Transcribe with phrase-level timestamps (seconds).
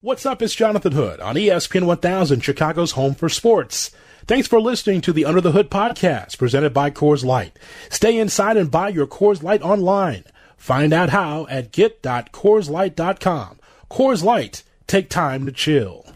[0.00, 0.42] What's up?
[0.42, 3.90] It's Jonathan Hood on ESPN 1000, Chicago's home for sports.
[4.26, 7.58] Thanks for listening to the Under the Hood podcast presented by Coors Light.
[7.90, 10.22] Stay inside and buy your Coors Light online.
[10.56, 13.58] Find out how at get.coorslight.com.
[13.90, 16.06] Coors Light, take time to chill.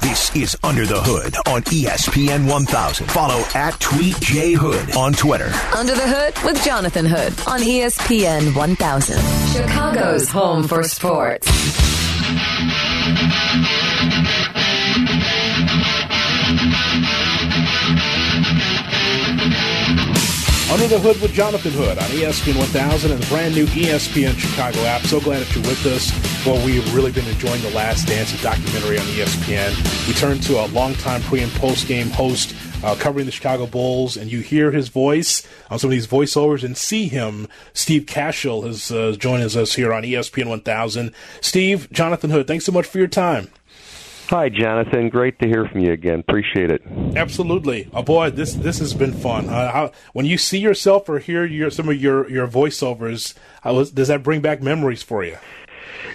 [0.00, 3.10] This is Under the Hood on ESPN 1000.
[3.10, 5.50] Follow at Tweet J Hood on Twitter.
[5.76, 9.52] Under the Hood with Jonathan Hood on ESPN 1000.
[9.52, 11.93] Chicago's home for sports.
[20.74, 24.80] Under the Hood with Jonathan Hood on ESPN 1000 and the brand new ESPN Chicago
[24.86, 25.02] app.
[25.02, 26.10] So glad that you're with us.
[26.46, 30.08] Well, we've really been enjoying The Last Dance, documentary on ESPN.
[30.08, 34.16] We turn to a longtime pre and post game host uh, covering the Chicago Bulls,
[34.16, 37.48] and you hear his voice on some of these voiceovers and see him.
[37.72, 41.12] Steve Kashul is uh, joining us here on ESPN 1000.
[41.40, 43.48] Steve, Jonathan Hood, thanks so much for your time.
[44.28, 45.10] Hi, Jonathan.
[45.10, 46.20] Great to hear from you again.
[46.20, 46.82] Appreciate it.
[47.14, 47.90] Absolutely.
[47.92, 49.50] Oh boy, this this has been fun.
[49.50, 53.90] Uh, how, when you see yourself or hear your, some of your your voiceovers, was,
[53.90, 55.36] does that bring back memories for you?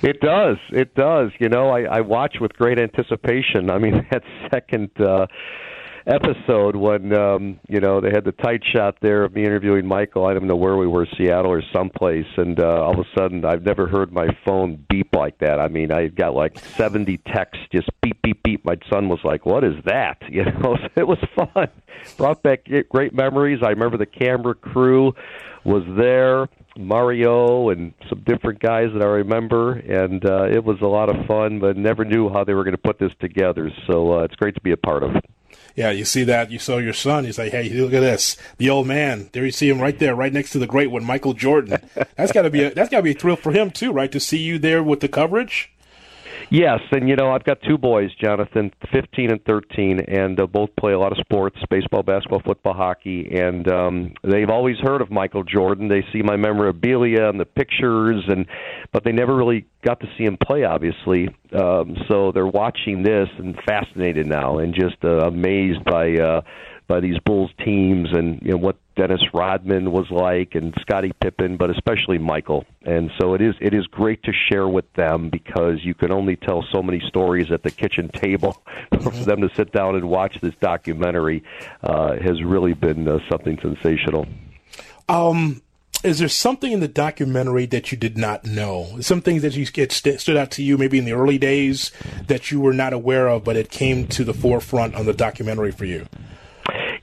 [0.01, 0.57] It does.
[0.71, 1.29] It does.
[1.39, 3.69] You know, I, I watch with great anticipation.
[3.69, 4.89] I mean, that second.
[4.99, 5.27] Uh,
[6.09, 10.25] episode when um, you know they had the tight shot there of me interviewing Michael.
[10.25, 13.45] I don't know where we were, Seattle or someplace, and uh, all of a sudden
[13.45, 15.59] I've never heard my phone beep like that.
[15.59, 18.65] I mean, I got like 70 texts, just beep beep beep.
[18.65, 21.67] My son was like, "What is that?" You know, so it was fun.
[22.15, 23.59] Brought back great memories.
[23.61, 25.13] I remember the camera crew
[25.65, 26.47] was there.
[26.77, 31.25] Mario and some different guys that I remember, and uh, it was a lot of
[31.25, 31.59] fun.
[31.59, 33.69] But never knew how they were going to put this together.
[33.85, 35.11] So uh, it's great to be a part of.
[35.75, 36.51] Yeah, you see that.
[36.51, 37.25] You saw your son.
[37.25, 40.15] He's like, "Hey, look at this, the old man." There you see him right there,
[40.15, 41.77] right next to the great one, Michael Jordan.
[42.15, 44.11] That's got to be a, that's got to be a thrill for him too, right?
[44.11, 45.71] To see you there with the coverage.
[46.51, 50.69] Yes, and you know I've got two boys, Jonathan, 15 and 13, and uh, both
[50.79, 55.11] play a lot of sports: baseball, basketball, football, hockey, and um, they've always heard of
[55.11, 55.89] Michael Jordan.
[55.89, 58.47] They see my memorabilia and the pictures, and
[58.91, 61.29] but they never really got to see him play, obviously.
[61.53, 66.15] Um, so they're watching this and fascinated now, and just uh, amazed by.
[66.15, 66.41] Uh,
[66.89, 71.55] by these Bulls teams and you know what Dennis Rodman was like and Scottie Pippen,
[71.55, 72.65] but especially Michael.
[72.81, 76.35] And so it is it is great to share with them because you can only
[76.35, 78.61] tell so many stories at the kitchen table.
[79.01, 81.43] For them to sit down and watch this documentary
[81.83, 84.27] uh, has really been uh, something sensational.
[85.07, 85.61] Um,
[86.03, 88.97] is there something in the documentary that you did not know?
[89.01, 91.91] Some things that you get st- stood out to you maybe in the early days
[92.27, 95.71] that you were not aware of, but it came to the forefront on the documentary
[95.71, 96.07] for you.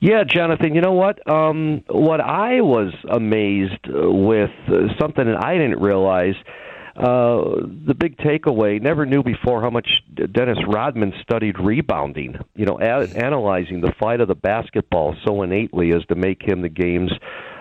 [0.00, 1.28] Yeah, Jonathan, you know what?
[1.30, 6.34] Um, what I was amazed with uh, something that I didn't realize.
[6.96, 9.86] Uh, the big takeaway never knew before how much
[10.32, 12.38] Dennis Rodman studied rebounding.
[12.54, 16.62] You know, a- analyzing the flight of the basketball so innately as to make him
[16.62, 17.12] the game's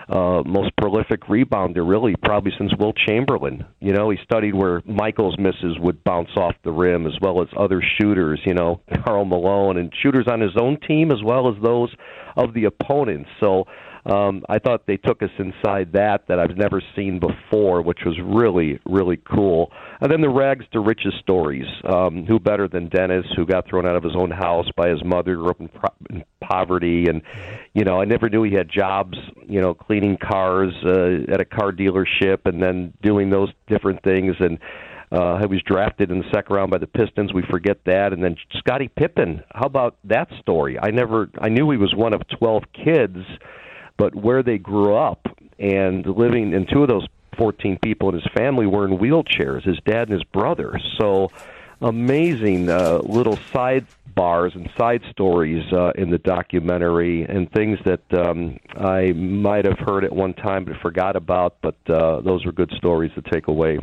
[0.08, 3.64] uh, most prolific rebounder, really, probably since Wilt Chamberlain.
[3.80, 7.48] You know, he studied where Michael's misses would bounce off the rim, as well as
[7.56, 8.40] other shooters.
[8.44, 11.94] You know, Karl Malone and shooters on his own team, as well as those
[12.36, 13.28] of the opponents.
[13.40, 13.64] So
[14.06, 18.16] um, I thought they took us inside that that I've never seen before, which was
[18.22, 19.72] really really cool.
[20.00, 21.66] And then the rags to riches stories.
[21.84, 25.02] Um, who better than Dennis, who got thrown out of his own house by his
[25.04, 27.22] mother, grew up in, pro- in poverty, and
[27.74, 29.18] you know I never knew he had jobs.
[29.48, 34.36] You know, cleaning cars uh, at a car dealership, and then doing those different things
[34.40, 34.58] and.
[35.12, 37.32] Uh, he was drafted in the second round by the Pistons.
[37.32, 39.40] We forget that, and then Scottie Pippen.
[39.54, 40.80] How about that story?
[40.82, 43.16] I never, I knew he was one of twelve kids,
[43.96, 45.26] but where they grew up
[45.58, 47.06] and living, and two of those
[47.38, 50.78] 14 people in his family were in wheelchairs, his dad and his brother.
[50.98, 51.30] So
[51.80, 58.00] amazing uh, little side bars and side stories uh, in the documentary and things that
[58.14, 62.52] um, I might have heard at one time but forgot about, but uh, those were
[62.52, 63.78] good stories to take away.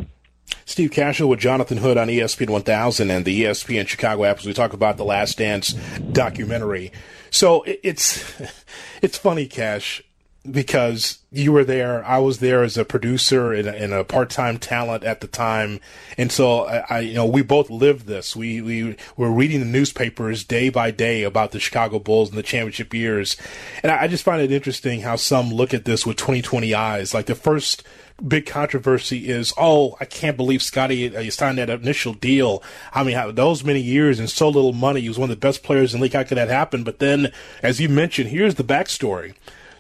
[0.65, 4.53] Steve Kashul with Jonathan Hood on ESPN 1000 and the ESPN Chicago app as we
[4.53, 5.73] talk about the Last Dance
[6.11, 6.91] documentary.
[7.29, 8.23] So it's
[9.01, 10.03] it's funny, Cash,
[10.50, 12.04] because you were there.
[12.06, 15.80] I was there as a producer and a, and a part-time talent at the time,
[16.18, 18.36] and so I, I, you know, we both lived this.
[18.36, 22.44] We we were reading the newspapers day by day about the Chicago Bulls and the
[22.44, 23.38] championship years,
[23.81, 27.13] and I, I just find it interesting how some look at this with 2020 eyes.
[27.13, 27.84] Like the first
[28.28, 32.62] big controversy is, oh, I can't believe Scottie uh, signed that initial deal.
[32.94, 35.01] I mean, how, those many years and so little money.
[35.01, 36.13] He was one of the best players in the league.
[36.13, 36.84] How could that happen?
[36.84, 37.31] But then,
[37.62, 39.34] as you mentioned, here's the backstory.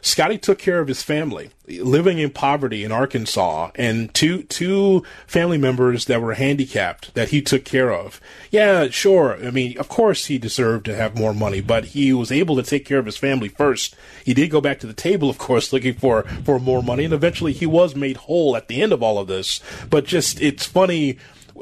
[0.05, 5.57] Scottie took care of his family, living in poverty in Arkansas, and two two family
[5.57, 8.19] members that were handicapped that he took care of.
[8.51, 9.37] Yeah, sure.
[9.43, 12.63] I mean, of course he deserved to have more money, but he was able to
[12.63, 13.95] take care of his family first.
[14.25, 17.13] He did go back to the table, of course, looking for for more money, and
[17.13, 19.61] eventually he was made whole at the end of all of this.
[19.89, 21.17] But just it's funny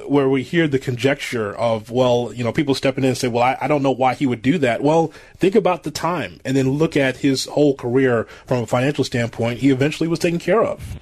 [0.07, 3.43] where we hear the conjecture of, well, you know, people stepping in and say, well,
[3.43, 4.81] I, I, don't know why he would do that.
[4.81, 9.03] Well, think about the time and then look at his whole career from a financial
[9.03, 9.59] standpoint.
[9.59, 10.99] He eventually was taken care of.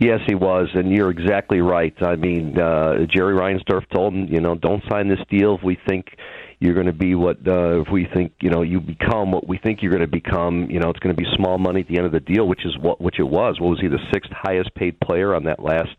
[0.00, 1.94] Yes, he was, and you're exactly right.
[2.02, 5.78] I mean, uh, Jerry Reinsdorf told him, you know, don't sign this deal if we
[5.86, 6.16] think
[6.64, 9.58] you're going to be what uh, if we think you know you become what we
[9.58, 10.70] think you're going to become.
[10.70, 12.64] You know, it's going to be small money at the end of the deal, which
[12.64, 13.60] is what which it was.
[13.60, 15.94] What was he the sixth highest paid player on that last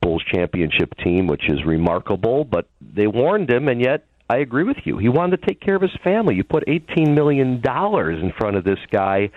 [0.00, 2.44] Bulls championship team, which is remarkable.
[2.44, 4.98] But they warned him, and yet I agree with you.
[4.98, 6.34] He wanted to take care of his family.
[6.34, 9.30] You put eighteen million dollars in front of this guy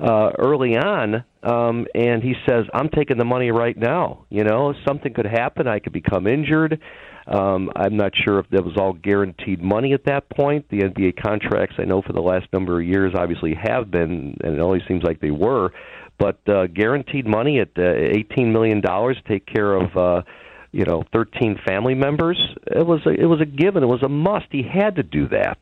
[0.00, 4.26] uh, early on, um, and he says, "I'm taking the money right now.
[4.30, 5.66] You know, something could happen.
[5.66, 6.80] I could become injured."
[7.26, 10.66] Um, I'm not sure if that was all guaranteed money at that point.
[10.70, 14.54] The NBA contracts, I know, for the last number of years, obviously have been, and
[14.54, 15.70] it always seems like they were
[16.18, 20.22] but uh, guaranteed money at uh, eighteen million dollars take care of uh,
[20.72, 22.38] you know thirteen family members.
[22.66, 23.82] It was a, it was a given.
[23.82, 24.46] It was a must.
[24.50, 25.58] He had to do that.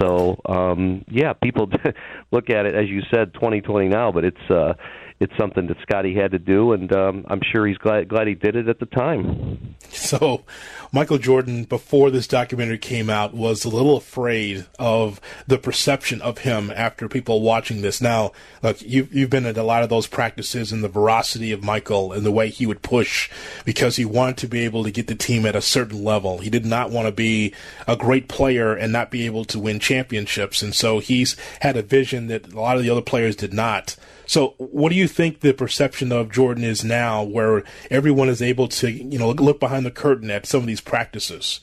[0.00, 1.70] So um, yeah, people
[2.32, 4.50] look at it as you said, twenty twenty now, but it's.
[4.50, 4.74] Uh,
[5.22, 8.34] it's something that Scottie had to do, and um, I'm sure he's glad glad he
[8.34, 9.76] did it at the time.
[9.90, 10.44] So,
[10.90, 16.38] Michael Jordan, before this documentary came out, was a little afraid of the perception of
[16.38, 18.00] him after people watching this.
[18.00, 18.32] Now,
[18.62, 22.12] look, you've you've been at a lot of those practices and the veracity of Michael
[22.12, 23.30] and the way he would push
[23.64, 26.38] because he wanted to be able to get the team at a certain level.
[26.38, 27.54] He did not want to be
[27.86, 31.82] a great player and not be able to win championships, and so he's had a
[31.82, 33.94] vision that a lot of the other players did not.
[34.26, 38.68] So, what do you think the perception of Jordan is now, where everyone is able
[38.68, 41.60] to, you know, look behind the curtain at some of these practices?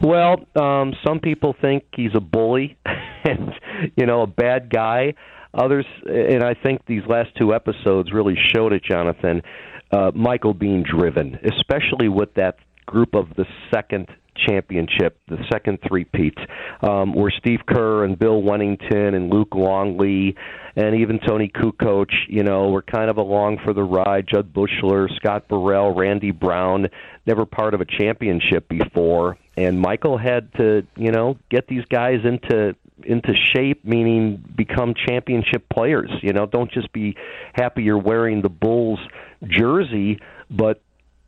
[0.00, 2.76] Well, um, some people think he's a bully
[3.24, 3.52] and,
[3.96, 5.14] you know, a bad guy.
[5.54, 9.42] Others, and I think these last two episodes really showed it, Jonathan.
[9.92, 12.56] Uh, Michael being driven, especially with that
[12.86, 16.36] group of the second championship, the second three-peat,
[16.82, 20.34] um, where Steve Kerr and Bill Wennington and Luke Longley
[20.76, 24.26] and even Toni Kukoc, you know, were kind of along for the ride.
[24.26, 26.88] Jud Buechler, Scott Burrell, Randy Brown,
[27.26, 32.20] never part of a championship before, and Michael had to, you know, get these guys
[32.24, 36.10] into into shape, meaning become championship players.
[36.22, 37.16] You know, don't just be
[37.52, 39.00] happy you're wearing the Bulls
[39.46, 40.80] jersey, but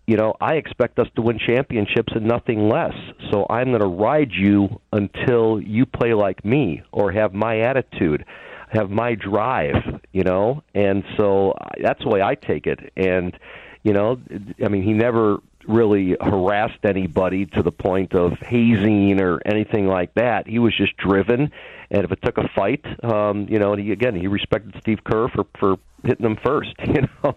[0.07, 2.95] you know, I expect us to win championships and nothing less.
[3.33, 8.25] So I'm going to ride you until you play like me or have my attitude
[8.69, 12.93] have my drive, you know, and so that's the way I take it.
[12.97, 13.37] And
[13.83, 14.19] you know,
[14.65, 20.15] I mean, he never really harassed anybody to the point of hazing or anything like
[20.15, 20.47] that.
[20.47, 21.53] He was just driven,
[21.91, 25.05] and if it took a fight, um, you know, and he again he respected Steve
[25.05, 27.37] Kerr for for hitting him first, you know.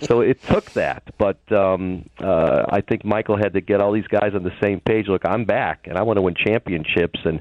[0.00, 4.06] so it took that, but um, uh, I think Michael had to get all these
[4.08, 5.06] guys on the same page.
[5.08, 7.40] Look, I'm back, and I want to win championships, and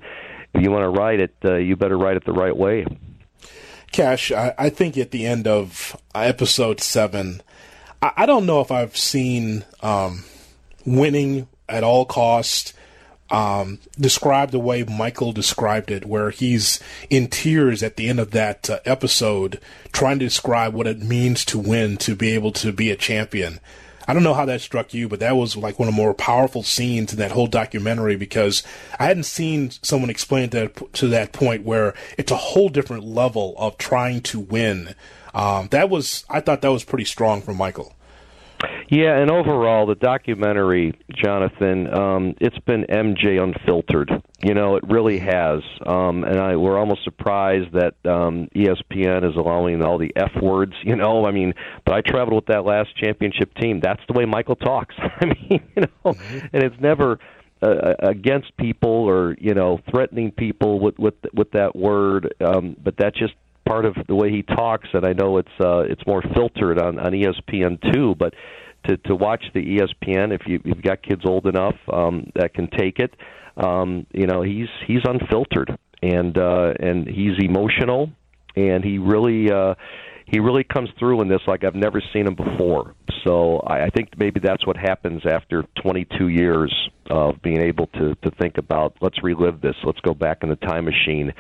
[0.54, 2.86] if you want to ride it, uh, you better ride it the right way.
[3.94, 7.42] Cash, I, I think at the end of episode seven,
[8.02, 10.26] I, I don't know if I've seen um,
[10.86, 12.74] winning at all cost
[13.34, 18.32] um, described the way Michael described it, where he's in tears at the end of
[18.32, 19.60] that uh, episode,
[19.92, 23.60] trying to describe what it means to win, to be able to be a champion.
[24.08, 26.14] I don't know how that struck you, but that was like one of the more
[26.14, 28.64] powerful scenes in that whole documentary because
[29.00, 33.56] I hadn't seen someone explain that to that point where it's a whole different level
[33.58, 34.96] of trying to win.
[35.34, 37.96] Um, that was, I thought that was pretty strong from Michael.
[38.94, 44.12] Yeah, and overall, the documentary, Jonathan, um, it's been MJ unfiltered.
[44.44, 45.62] You know, it really has.
[45.84, 50.74] Um, and I, we're almost surprised that um, ESPN is allowing all the F words.
[50.84, 51.56] You know, I mean,
[51.88, 53.80] but I traveled with that last championship team.
[53.80, 54.94] That's the way Michael talks.
[55.00, 56.46] I mean, you know, mm-hmm.
[56.54, 57.18] and it's never
[57.64, 62.32] uh, against people or you know threatening people with with with that word.
[62.46, 63.34] Um, but that's just
[63.66, 67.00] part of the way he talks, and I know it's uh, it's more filtered on
[67.00, 68.14] on ESPN too.
[68.20, 68.36] But
[68.86, 72.70] to to watch the ESPN, if you, you've got kids old enough um, that can
[72.70, 73.14] take it,
[73.58, 78.12] um, you know he's he's unfiltered and uh, and he's emotional,
[78.56, 79.76] and he really uh,
[80.26, 82.94] he really comes through in this like I've never seen him before.
[83.24, 86.74] So I, I think maybe that's what happens after 22 years
[87.10, 90.56] of being able to to think about let's relive this, let's go back in the
[90.56, 91.34] time machine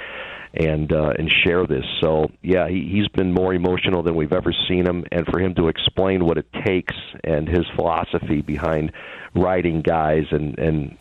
[0.54, 1.86] and uh, and share this.
[2.02, 5.56] So yeah, he, he's been more emotional than we've ever seen him, and for him
[5.56, 8.92] to explain what it takes and his philosophy behind
[9.36, 10.98] riding guys and and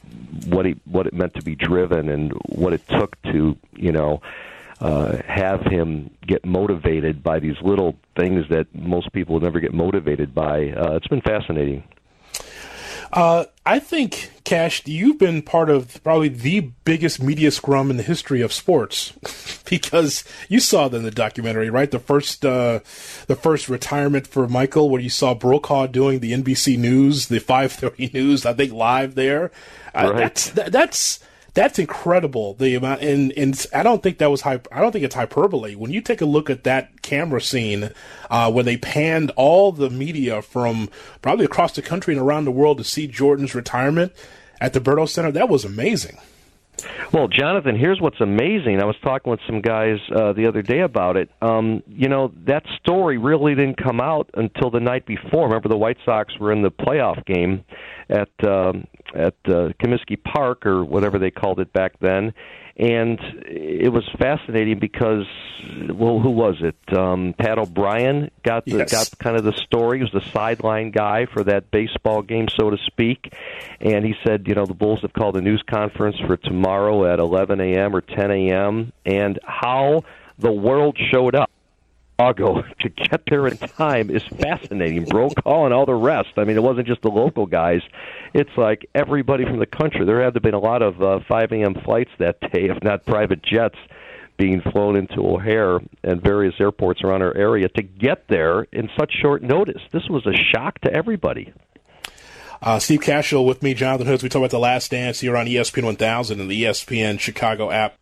[0.47, 4.23] what he what it meant to be driven and what it took to you know
[4.83, 10.35] uh, have him get motivated by these little things that most people never get motivated
[10.35, 10.71] by.
[10.71, 11.85] Uh, it's been fascinating.
[13.13, 18.03] Uh, I think, Cash, you've been part of probably the biggest media scrum in the
[18.03, 19.13] history of sports
[19.71, 21.91] because you saw them in the documentary, right?
[21.91, 22.81] The first, uh,
[23.29, 28.15] the first retirement for Michael, where you saw Brokaw doing the NBC News, the 5:30
[28.15, 29.53] News, I think live there.
[29.95, 30.17] Uh, right.
[30.17, 31.21] That's that, that's
[31.55, 32.55] that's incredible.
[32.55, 34.67] The amount, and and I don't think that was hype.
[34.73, 35.75] I don't think it's hyperbole.
[35.75, 37.91] When you take a look at that camera scene,
[38.31, 40.89] uh, where they panned all the media from
[41.21, 44.13] probably across the country and around the world to see Jordan's retirement
[44.61, 46.19] at the Berto Center, that was amazing.
[47.13, 48.81] Well, Jonathan, here's what's amazing.
[48.81, 51.31] I was talking with some guys uh, the other day about it.
[51.43, 55.45] Um, you know, that story really didn't come out until the night before.
[55.45, 57.65] Remember, the White Sox were in the playoff game
[58.13, 62.35] at um, at uh, Comiskey Park or whatever they called it back then,
[62.77, 65.27] and it was fascinating because
[65.91, 68.91] well who was it um pat o'brien got the, yes.
[68.91, 72.71] got kind of the story he was the sideline guy for that baseball game so
[72.71, 73.33] to speak
[73.81, 77.19] and he said you know the bulls have called a news conference for tomorrow at
[77.19, 77.95] 11 a.m.
[77.95, 78.93] or 10 a.m.
[79.05, 80.03] and how
[80.39, 81.51] the world showed up
[82.23, 85.05] Chicago to get there in time is fascinating.
[85.05, 86.31] Brokaw and all the rest.
[86.37, 87.83] I mean, it wasn't just the local guys.
[88.35, 90.05] It's like everybody from the country.
[90.05, 91.75] There had to have been a lot of uh, 5 a.m.
[91.85, 93.77] flights that day, if not private jets,
[94.37, 99.13] being flown into O'Hare and various airports around our area to get there in such
[99.21, 99.83] short notice.
[99.93, 101.53] This was a shock to everybody.
[102.61, 104.23] Uh, Steve Kashul with me, Jonathan Hoods.
[104.23, 107.97] We talk about the Last Dance here on ESPN 1000 and the ESPN Chicago app.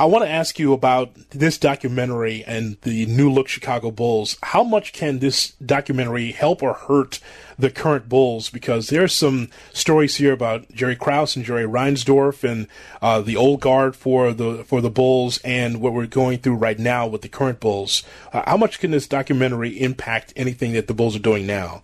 [0.00, 4.36] I want to ask you about this documentary and the new look Chicago Bulls.
[4.44, 7.18] How much can this documentary help or hurt
[7.58, 8.48] the current Bulls?
[8.48, 12.68] Because there's some stories here about Jerry Krause and Jerry Reinsdorf and
[13.02, 16.78] uh, the old guard for the for the Bulls and what we're going through right
[16.78, 18.04] now with the current Bulls.
[18.32, 21.82] Uh, how much can this documentary impact anything that the Bulls are doing now?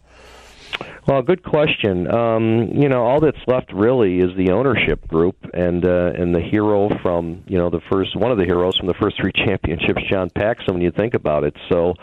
[1.06, 2.12] Well, good question.
[2.12, 6.40] Um, you know, all that's left really is the ownership group and uh, and the
[6.40, 10.02] hero from you know the first one of the heroes from the first three championships,
[10.10, 10.74] John Paxson.
[10.74, 11.94] When you think about it, so.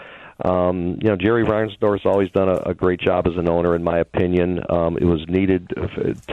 [0.44, 3.84] Um, you know, Jerry Reinsdorf's always done a, a great job as an owner, in
[3.84, 4.60] my opinion.
[4.72, 5.72] Um, it was needed,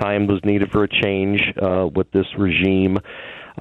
[0.00, 2.96] time was needed for a change uh, with this regime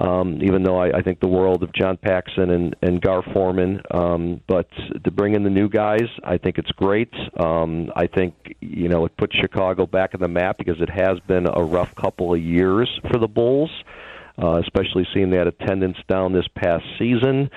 [0.00, 3.82] um, even though I, I think the world of John Paxson and, and Gar Forman.
[3.90, 4.68] Um, but
[5.04, 7.12] to bring in the new guys, I think it's great.
[7.38, 11.18] Um, I think you know it puts Chicago back on the map because it has
[11.26, 13.70] been a rough couple of years for the Bulls,
[14.42, 17.50] uh, especially seeing that attendance down this past season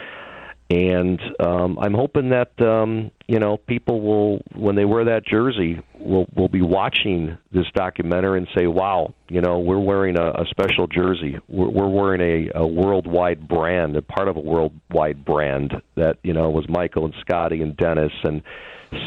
[0.72, 5.80] and um, I'm hoping that um, you know people will, when they wear that jersey,
[5.98, 10.46] will will be watching this documentary and say, "Wow, you know, we're wearing a, a
[10.50, 11.38] special jersey.
[11.48, 16.34] We're, we're wearing a, a worldwide brand, a part of a worldwide brand that you
[16.34, 18.42] know was Michael and Scottie and Dennis and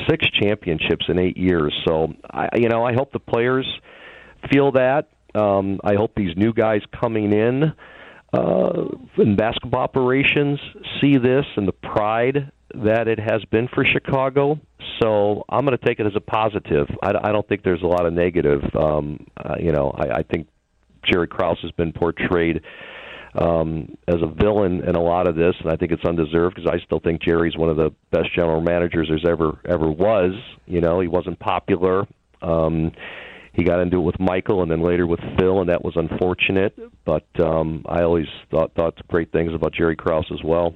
[0.08, 1.74] six championships in eight years.
[1.86, 3.66] So, I, you know, I hope the players
[4.50, 5.08] feel that.
[5.34, 7.74] Um, I hope these new guys coming in."
[8.34, 8.88] uh,
[9.18, 10.58] in basketball operations
[11.00, 12.50] see this and the pride
[12.84, 14.58] that it has been for Chicago.
[15.02, 16.88] So I'm going to take it as a positive.
[17.02, 18.62] I, I don't think there's a lot of negative.
[18.74, 20.48] Um, uh, you know, I, I think
[21.10, 22.62] Jerry Krause has been portrayed
[23.34, 26.70] um, as a villain in a lot of this, and I think it's undeserved because
[26.72, 30.32] I still think Jerry's one of the best general managers there's ever ever was.
[30.66, 32.06] You know, he wasn't popular.
[32.42, 32.92] Um,
[33.54, 36.76] he got into it with Michael and then later with Phil, and that was unfortunate.
[37.04, 40.74] But um, I always thought thought great things about Jerry Krause as well.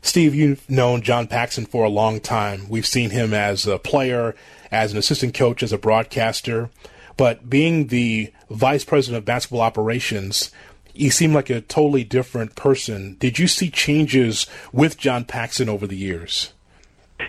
[0.00, 2.68] Steve, you've known John Paxson for a long time.
[2.68, 4.34] We've seen him as a player,
[4.70, 6.70] as an assistant coach, as a broadcaster.
[7.16, 10.50] But being the vice president of basketball operations,
[10.92, 13.16] he seemed like a totally different person.
[13.18, 16.52] Did you see changes with John Paxson over the years?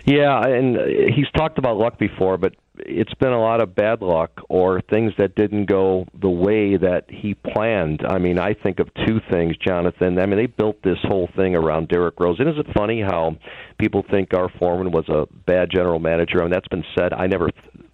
[0.04, 0.76] Yeah, and
[1.14, 5.12] he's talked about luck before, but it's been a lot of bad luck or things
[5.18, 8.02] that didn't go the way that he planned.
[8.06, 10.18] I mean, I think of two things, Jonathan.
[10.18, 12.36] I mean, they built this whole thing around Derrick Rose.
[12.40, 13.36] And is it funny how
[13.78, 16.40] people think Gar Forman was a bad general manager?
[16.40, 17.12] I mean, that's been said.
[17.12, 17.50] I never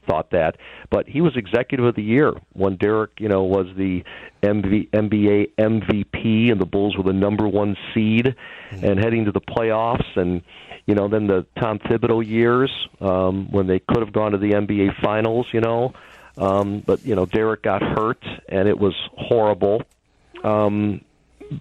[0.09, 0.57] thought that,
[0.91, 4.03] but he was executive of the year when Derrick, you know, was the
[4.43, 8.35] MV, NBA MVP and the Bulls were the number one seed
[8.71, 10.43] and heading to the playoffs and
[10.91, 12.69] you know then the Tom Thibodeau years
[13.01, 15.95] um, when they could have gone to the NBA finals, you know.
[16.37, 19.83] Um, but you know Derrick got hurt and it was horrible.
[20.43, 21.03] Um,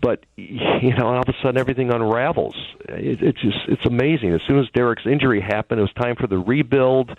[0.01, 2.55] but you know, all of a sudden everything unravels.
[2.87, 4.33] It, it's just it's amazing.
[4.33, 7.15] As soon as Derrick's injury happened, it was time for the rebuild,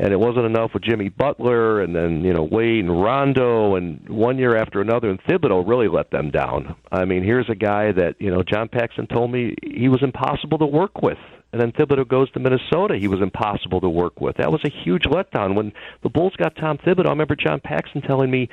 [0.00, 4.08] and it wasn't enough with Jimmy Butler, and then you know Wade and Rondo, and
[4.08, 6.74] one year after another, and Thibodeau really let them down.
[6.90, 10.58] I mean, here's a guy that you know John Paxson told me he was impossible
[10.58, 11.18] to work with.
[11.52, 12.96] And then Thibodeau goes to Minnesota.
[12.96, 14.36] He was impossible to work with.
[14.36, 15.56] That was a huge letdown.
[15.56, 15.72] When
[16.04, 18.48] the Bulls got Tom Thibodeau, I remember John Paxson telling me,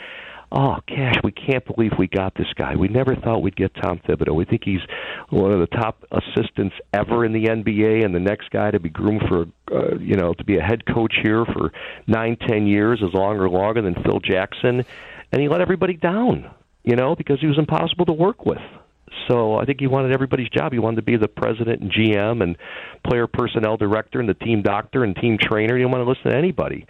[0.51, 2.75] oh gosh, we can't believe we got this guy.
[2.75, 4.36] We never thought we'd get Tom Thibodeau.
[4.36, 4.82] We think he's
[5.30, 8.89] one of the top assistants ever in the NBA, and the next guy to be
[8.89, 11.72] groomed for, uh, you know, to be a head coach here for
[12.08, 14.84] nine, ten years is longer, longer than Phil Jackson,
[15.32, 16.50] and he let everybody down,
[16.84, 18.62] you know, because he was impossible to work with.
[19.27, 20.72] So I think he wanted everybody's job.
[20.72, 22.58] He wanted to be the president and GM and
[23.06, 25.75] player personnel director and the team doctor and team trainer.
[25.75, 26.86] He didn't want to listen to anybody.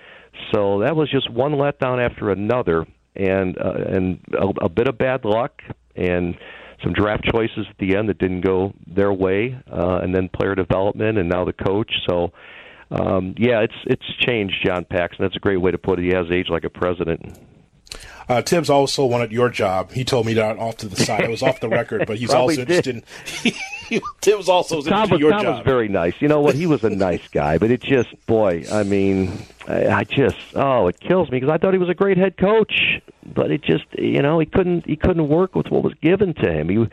[0.54, 2.86] So that was just one letdown after another
[3.18, 5.62] and uh, and a, a bit of bad luck
[5.96, 6.38] and
[6.84, 10.56] some draft choices at the end that didn't go their way, uh, and then player
[10.56, 11.92] development, and now the coach.
[12.08, 12.32] So,
[12.92, 15.24] um, yeah, it's it's changed, John Paxson.
[15.24, 16.04] That's a great way to put it.
[16.04, 17.38] He has aged like a president.
[18.30, 19.92] Uh, Thibs also wanted your job.
[19.92, 21.22] He told me that off to the side.
[21.22, 24.02] It was off the record, but he's also interested in.
[24.22, 25.56] Thibs also was Tom, interested in your Tom job.
[25.58, 26.14] was very nice.
[26.20, 26.56] You know what?
[26.56, 29.32] He was a nice guy, but it just, boy, I mean,
[29.68, 32.36] I, I just, oh, it kills me because I thought he was a great head
[32.38, 33.02] coach,
[33.34, 36.52] but it just, you know, he couldn't, he couldn't work with what was given to
[36.52, 36.68] him.
[36.68, 36.88] He,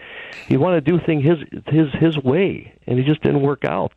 [0.46, 3.92] he wanted to do things his, his, his way, and it just didn't work out.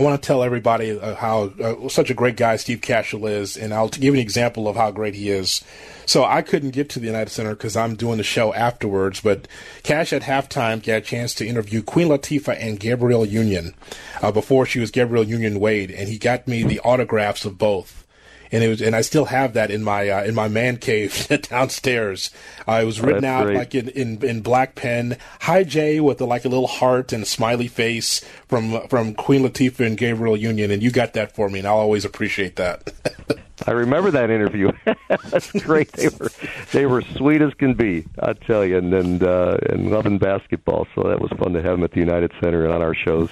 [0.00, 3.58] I want to tell everybody uh, how uh, such a great guy Steve Kashul is,
[3.58, 5.62] and I'll give an example of how great he is.
[6.06, 9.20] So I couldn't get to the United Center because I'm doing the show afterwards.
[9.20, 9.46] But
[9.82, 13.74] Cash at halftime got a chance to interview Queen Latifah and Gabrielle Union
[14.22, 18.06] uh, before she was Gabrielle Union Wade, and he got me the autographs of both
[18.52, 21.28] and it was, and I still have that in my uh, in my man cave
[21.48, 22.30] downstairs.
[22.66, 23.56] Uh, it was written out great.
[23.56, 25.16] like in, in, in black pen.
[25.42, 29.42] Hi Jay with a, like a little heart and a smiley face from from Queen
[29.42, 32.92] Latifah and Gabrielle Union, and you got that for me, and I'll always appreciate that.
[33.66, 34.72] I remember that interview.
[35.08, 35.92] That's great.
[35.92, 36.30] They were
[36.72, 38.06] they were sweet as can be.
[38.18, 40.86] I tell you, and and uh, and loving basketball.
[40.94, 43.30] So that was fun to have them at the United Center and on our shows.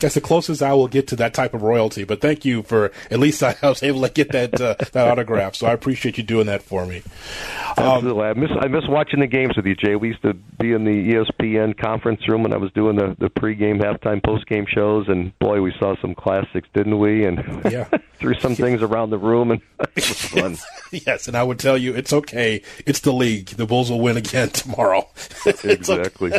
[0.00, 2.04] That's the closest I will get to that type of royalty.
[2.04, 5.54] But thank you for at least I was able to get that uh, that autograph.
[5.54, 7.02] So I appreciate you doing that for me.
[7.76, 9.96] Um, Absolutely, I miss I miss watching the games with you, Jay.
[9.96, 13.30] We used to be in the ESPN conference room when I was doing the the
[13.30, 17.24] pregame, halftime, postgame shows, and boy, we saw some classics, didn't we?
[17.24, 17.88] And yeah.
[18.18, 20.56] threw some things around the room, and it was fun.
[20.90, 22.62] yes, and I would tell you, it's okay.
[22.86, 23.48] It's the league.
[23.48, 25.08] The Bulls will win again tomorrow.
[25.64, 26.32] exactly.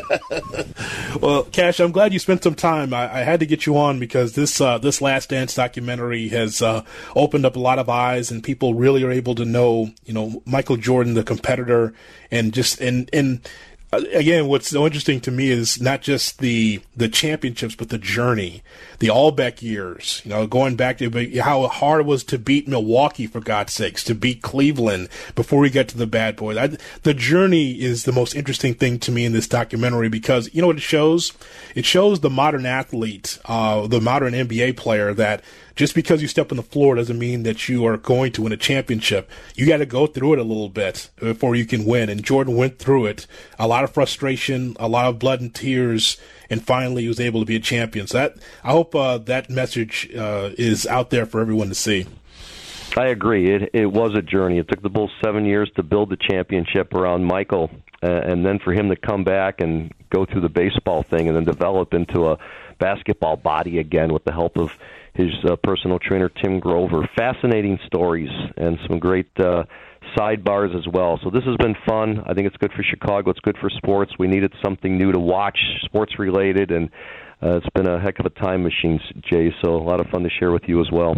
[1.21, 2.93] well, Cash, I'm glad you spent some time.
[2.93, 6.27] I, I had to to get you on because this uh, this Last Dance documentary
[6.29, 6.83] has uh,
[7.15, 10.41] opened up a lot of eyes, and people really are able to know, you know,
[10.45, 11.93] Michael Jordan, the competitor,
[12.31, 13.47] and just and and
[13.91, 18.63] again, what's so interesting to me is not just the the championships, but the journey,
[18.99, 20.21] the Albeck years.
[20.23, 24.03] You know, going back to how hard it was to beat Milwaukee for God's sakes,
[24.05, 26.57] to beat Cleveland before we get to the bad boys.
[26.57, 30.61] I, the journey is the most interesting thing to me in this documentary because you
[30.61, 31.33] know what it shows.
[31.75, 35.43] It shows the modern athlete, uh, the modern NBA player that
[35.75, 38.53] just because you step on the floor doesn't mean that you are going to win
[38.53, 39.29] a championship.
[39.55, 42.09] You got to go through it a little bit before you can win.
[42.09, 43.27] And Jordan went through it.
[43.59, 46.17] A lot of frustration, a lot of blood and tears,
[46.49, 48.07] and finally he was able to be a champion.
[48.07, 52.05] So that I hope uh, that message uh, is out there for everyone to see.
[52.97, 53.53] I agree.
[53.53, 54.57] It it was a journey.
[54.57, 57.69] It took the Bulls seven years to build the championship around Michael,
[58.01, 61.35] uh, and then for him to come back and go through the baseball thing, and
[61.35, 62.37] then develop into a
[62.79, 64.77] basketball body again with the help of
[65.15, 67.07] his uh, personal trainer Tim Grover.
[67.17, 69.63] Fascinating stories and some great uh,
[70.17, 71.19] sidebars as well.
[71.23, 72.23] So this has been fun.
[72.25, 73.31] I think it's good for Chicago.
[73.31, 74.11] It's good for sports.
[74.19, 76.89] We needed something new to watch, sports related, and
[77.41, 79.53] uh, it's been a heck of a time machine, Jay.
[79.63, 81.15] So a lot of fun to share with you as well.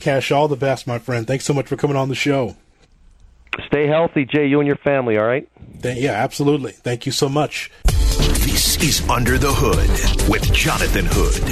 [0.00, 1.26] Cash, all the best, my friend.
[1.26, 2.56] Thanks so much for coming on the show.
[3.66, 4.46] Stay healthy, Jay.
[4.46, 5.16] You and your family.
[5.16, 5.48] All right.
[5.82, 6.72] Yeah, absolutely.
[6.72, 7.70] Thank you so much.
[8.46, 9.90] This is Under the Hood
[10.30, 11.42] with Jonathan Hood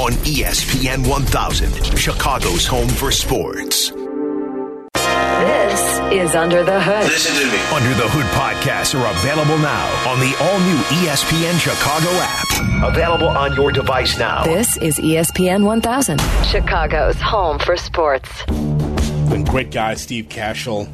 [0.00, 3.90] on ESPN 1000, Chicago's home for sports.
[3.90, 5.80] This
[6.12, 7.10] is Under the Hood.
[7.10, 7.58] Listen to me.
[7.74, 12.46] Under the Hood podcasts are available now on the all new ESPN Chicago app.
[12.88, 14.44] Available on your device now.
[14.44, 18.30] This is ESPN 1000, Chicago's home for sports.
[18.46, 20.88] The great guy, Steve Kashul.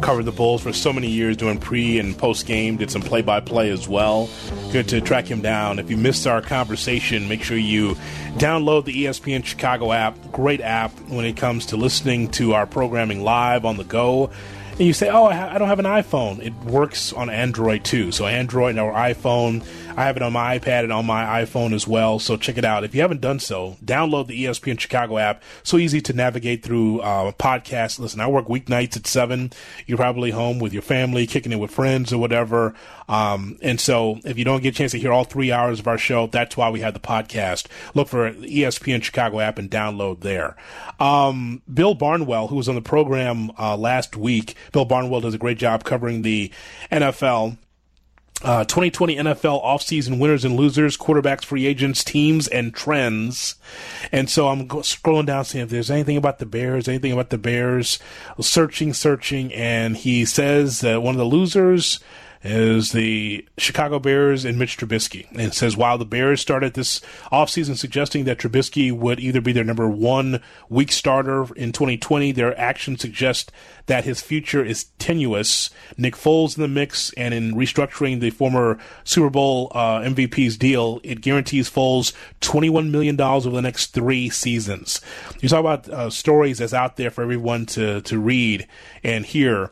[0.00, 3.20] Covered the Bulls for so many years, doing pre and post game, did some play
[3.20, 4.30] by play as well.
[4.72, 5.80] Good to track him down.
[5.80, 7.96] If you missed our conversation, make sure you
[8.34, 10.16] download the ESPN Chicago app.
[10.30, 14.30] Great app when it comes to listening to our programming live on the go
[14.80, 18.12] and you say, "Oh, I, don't have an iPhone." It works on Android too.
[18.12, 19.62] So Android or iPhone.
[20.00, 22.18] I have it on my iPad and on my iPhone as well.
[22.18, 22.84] So check it out.
[22.84, 25.42] If you haven't done so, download the ESPN Chicago app.
[25.62, 27.98] So easy to navigate through uh, podcasts.
[27.98, 29.52] Listen, I work weeknights at seven.
[29.86, 32.74] You're probably home with your family, kicking it with friends or whatever.
[33.10, 35.86] Um, and so if you don't get a chance to hear all three hours of
[35.86, 37.66] our show, that's why we have the podcast.
[37.92, 40.56] Look for the ESPN Chicago app and download there.
[40.98, 45.38] Um, Bill Barnwell, who was on the program uh, last week, Bill Barnwell does a
[45.38, 46.50] great job covering the
[46.90, 47.58] NFL.
[48.42, 53.56] Uh, 2020 NFL offseason winners and losers, quarterbacks, free agents, teams, and trends.
[54.10, 57.36] And so I'm scrolling down, seeing if there's anything about the Bears, anything about the
[57.36, 57.98] Bears,
[58.40, 62.00] searching, searching, and he says that one of the losers
[62.42, 65.30] is the Chicago Bears and Mitch Trubisky.
[65.32, 67.00] And it says while the Bears started this
[67.30, 72.58] offseason suggesting that Trubisky would either be their number one week starter in 2020, their
[72.58, 73.52] actions suggest
[73.86, 75.68] that his future is tenuous.
[75.98, 81.00] Nick Foles in the mix, and in restructuring the former Super Bowl uh, MVP's deal,
[81.02, 85.00] it guarantees Foles $21 million over the next three seasons.
[85.40, 88.66] You talk about uh, stories that's out there for everyone to, to read
[89.04, 89.70] and hear.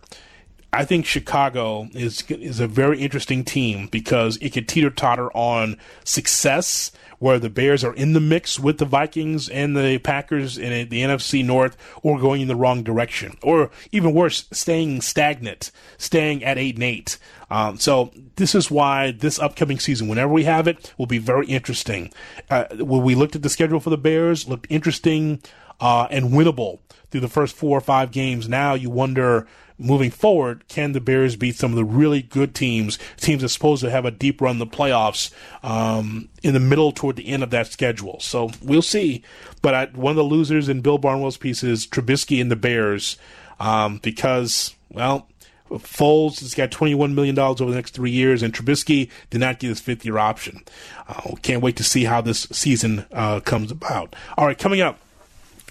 [0.72, 5.78] I think Chicago is is a very interesting team because it could teeter totter on
[6.04, 10.88] success, where the Bears are in the mix with the Vikings and the Packers in
[10.90, 16.44] the NFC North, or going in the wrong direction, or even worse, staying stagnant, staying
[16.44, 17.16] at eight and eight.
[17.50, 21.46] Um, so this is why this upcoming season, whenever we have it, will be very
[21.46, 22.12] interesting.
[22.50, 25.40] Uh, when we looked at the schedule for the Bears, looked interesting
[25.80, 28.50] uh, and winnable through the first four or five games.
[28.50, 29.46] Now you wonder
[29.78, 33.82] moving forward, can the Bears beat some of the really good teams, teams that supposed
[33.82, 37.42] to have a deep run in the playoffs um, in the middle toward the end
[37.42, 38.18] of that schedule?
[38.20, 39.22] So we'll see.
[39.62, 43.16] But I, one of the losers in Bill Barnwell's piece is Trubisky and the Bears
[43.60, 45.28] um, because, well,
[45.70, 49.68] Foles has got $21 million over the next three years, and Trubisky did not get
[49.68, 50.62] his fifth year option.
[51.06, 54.16] Uh, can't wait to see how this season uh, comes about.
[54.36, 54.98] All right, coming up.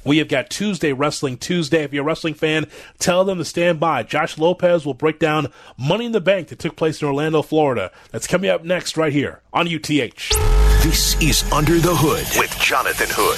[0.08, 1.84] We have got Tuesday Wrestling Tuesday.
[1.84, 2.68] If you're a wrestling fan,
[2.98, 4.04] tell them to stand by.
[4.04, 7.92] Josh Lopez will break down Money in the Bank that took place in Orlando, Florida.
[8.12, 10.32] That's coming up next right here on UTH.
[10.82, 13.38] This is Under the Hood with Jonathan Hood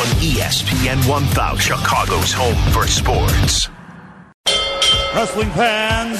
[0.00, 3.68] on ESPN 1000, Chicago's home for sports.
[5.14, 6.18] Wrestling fans,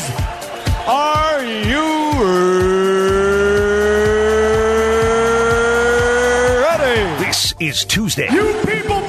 [0.86, 1.82] are you
[6.62, 7.24] ready?
[7.24, 8.28] This is Tuesday.
[8.30, 9.00] You people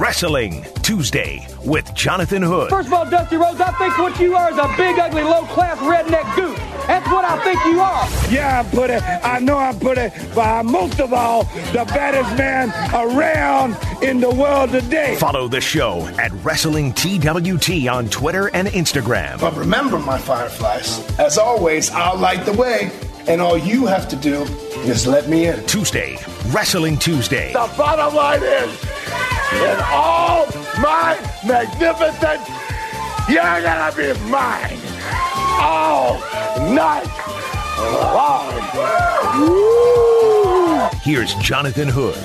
[0.00, 2.70] Wrestling Tuesday with Jonathan Hood.
[2.70, 5.76] First of all, Dusty Rhodes, I think what you are is a big, ugly, low-class
[5.80, 6.58] redneck goose.
[6.86, 8.08] That's what I think you are.
[8.32, 9.02] Yeah, I put it.
[9.02, 10.14] I know I put it.
[10.34, 11.42] but I'm most of all
[11.74, 15.16] the baddest man around in the world today.
[15.16, 19.38] Follow the show at Wrestling TWT on Twitter and Instagram.
[19.38, 22.90] But remember, my fireflies, as always, I'll light the way,
[23.28, 24.44] and all you have to do
[24.88, 25.62] is let me in.
[25.66, 27.52] Tuesday, Wrestling Tuesday.
[27.52, 28.80] The bottom line is,
[29.52, 30.46] in all
[30.80, 32.48] my magnificence,
[33.28, 34.78] you're gonna be mine
[35.60, 36.18] all
[36.72, 37.06] night
[37.78, 38.54] long.
[39.40, 40.88] Woo!
[41.02, 42.16] Here's Jonathan Hood.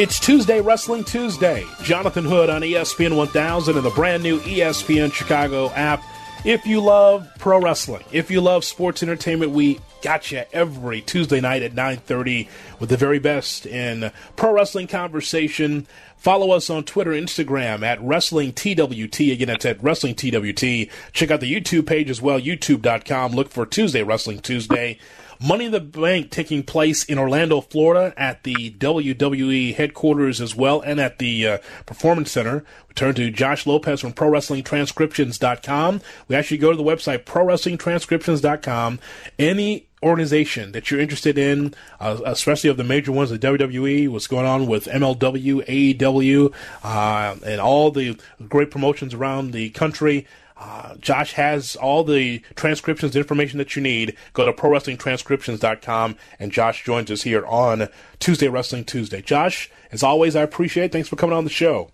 [0.00, 1.66] It's Tuesday Wrestling Tuesday.
[1.82, 6.02] Jonathan Hood on ESPN 1000 and the brand new ESPN Chicago app.
[6.44, 11.40] If you love pro wrestling, if you love sports entertainment, we got you every Tuesday
[11.40, 12.48] night at 9:30
[12.80, 15.86] with the very best in pro wrestling conversation.
[16.16, 19.30] Follow us on Twitter Instagram at Wrestling TWT.
[19.30, 20.88] Again, that's at Wrestling TWT.
[21.12, 23.32] Check out the YouTube page as well, youtube.com.
[23.32, 24.98] Look for Tuesday Wrestling Tuesday.
[25.42, 30.80] Money in the Bank taking place in Orlando, Florida at the WWE headquarters as well
[30.80, 32.64] and at the uh, Performance Center.
[32.88, 36.00] We turn to Josh Lopez from ProWrestlingTranscriptions.com.
[36.28, 39.00] We actually go to the website ProWrestlingTranscriptions.com.
[39.38, 44.26] Any organization that you're interested in, uh, especially of the major ones, the WWE, what's
[44.26, 46.52] going on with MLW, AEW,
[46.82, 50.26] uh, and all the great promotions around the country.
[50.64, 54.16] Uh, Josh has all the transcriptions, the information that you need.
[54.32, 57.88] Go to ProWrestlingTranscriptions.com, and Josh joins us here on
[58.20, 59.20] Tuesday Wrestling Tuesday.
[59.22, 60.92] Josh, as always, I appreciate it.
[60.92, 61.90] Thanks for coming on the show.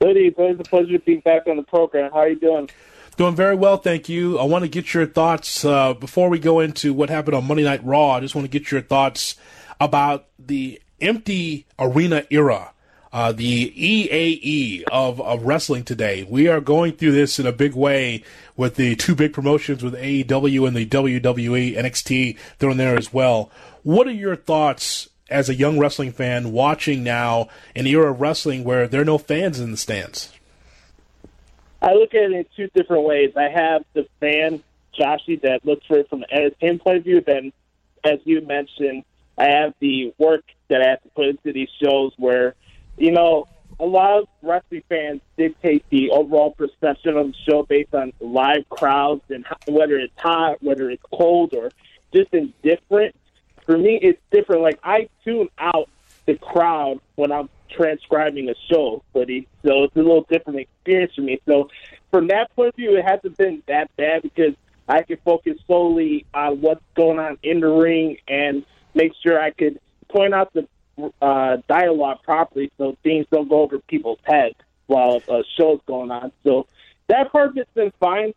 [0.00, 2.12] Liddy, it's always a pleasure to be back on the program.
[2.12, 2.70] How are you doing?
[3.16, 4.38] Doing very well, thank you.
[4.38, 7.64] I want to get your thoughts uh, before we go into what happened on Monday
[7.64, 8.12] Night Raw.
[8.12, 9.34] I just want to get your thoughts
[9.80, 12.72] about the empty arena era,
[13.12, 16.26] uh, the EAE of, of wrestling today.
[16.28, 18.24] We are going through this in a big way
[18.56, 23.50] with the two big promotions with AEW and the WWE NXT thrown there as well.
[23.82, 28.64] What are your thoughts as a young wrestling fan watching now an era of wrestling
[28.64, 30.32] where there are no fans in the stands?
[31.80, 33.32] I look at it in two different ways.
[33.36, 34.62] I have the fan,
[34.96, 37.20] Joshy, that looks for it from an entertainment point of view.
[37.20, 37.52] Then,
[38.04, 39.04] as you mentioned,
[39.36, 42.54] I have the work that I have to put into these shows where,
[42.96, 43.46] you know,
[43.80, 48.68] a lot of wrestling fans dictate the overall perception of the show based on live
[48.68, 51.70] crowds and how, whether it's hot, whether it's cold, or
[52.12, 53.14] just indifferent.
[53.66, 54.62] For me, it's different.
[54.62, 55.88] Like I tune out
[56.26, 59.48] the crowd when I'm transcribing a show, buddy.
[59.64, 61.40] So it's a little different experience for me.
[61.46, 61.70] So
[62.10, 64.54] from that point of view, it hasn't been that bad because
[64.88, 69.50] I can focus solely on what's going on in the ring and make sure I
[69.50, 70.68] could point out the
[71.20, 76.32] uh, dialogue properly so things don't go over people's heads while a show's going on.
[76.44, 76.66] So
[77.08, 78.34] that part it's been fine.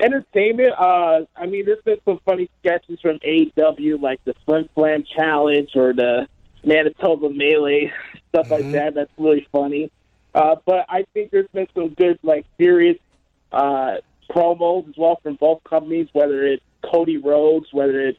[0.00, 5.02] Entertainment, uh, I mean, there's been some funny sketches from AEW, like the Slim Slam
[5.16, 6.28] Challenge or the
[6.64, 7.92] Manitoba Melee,
[8.28, 8.52] stuff mm-hmm.
[8.52, 8.94] like that.
[8.94, 9.90] That's really funny.
[10.34, 12.98] Uh, but I think there's been some good, like, serious
[13.50, 13.96] uh,
[14.30, 18.18] promos as well from both companies, whether it's Cody Rhodes, whether it's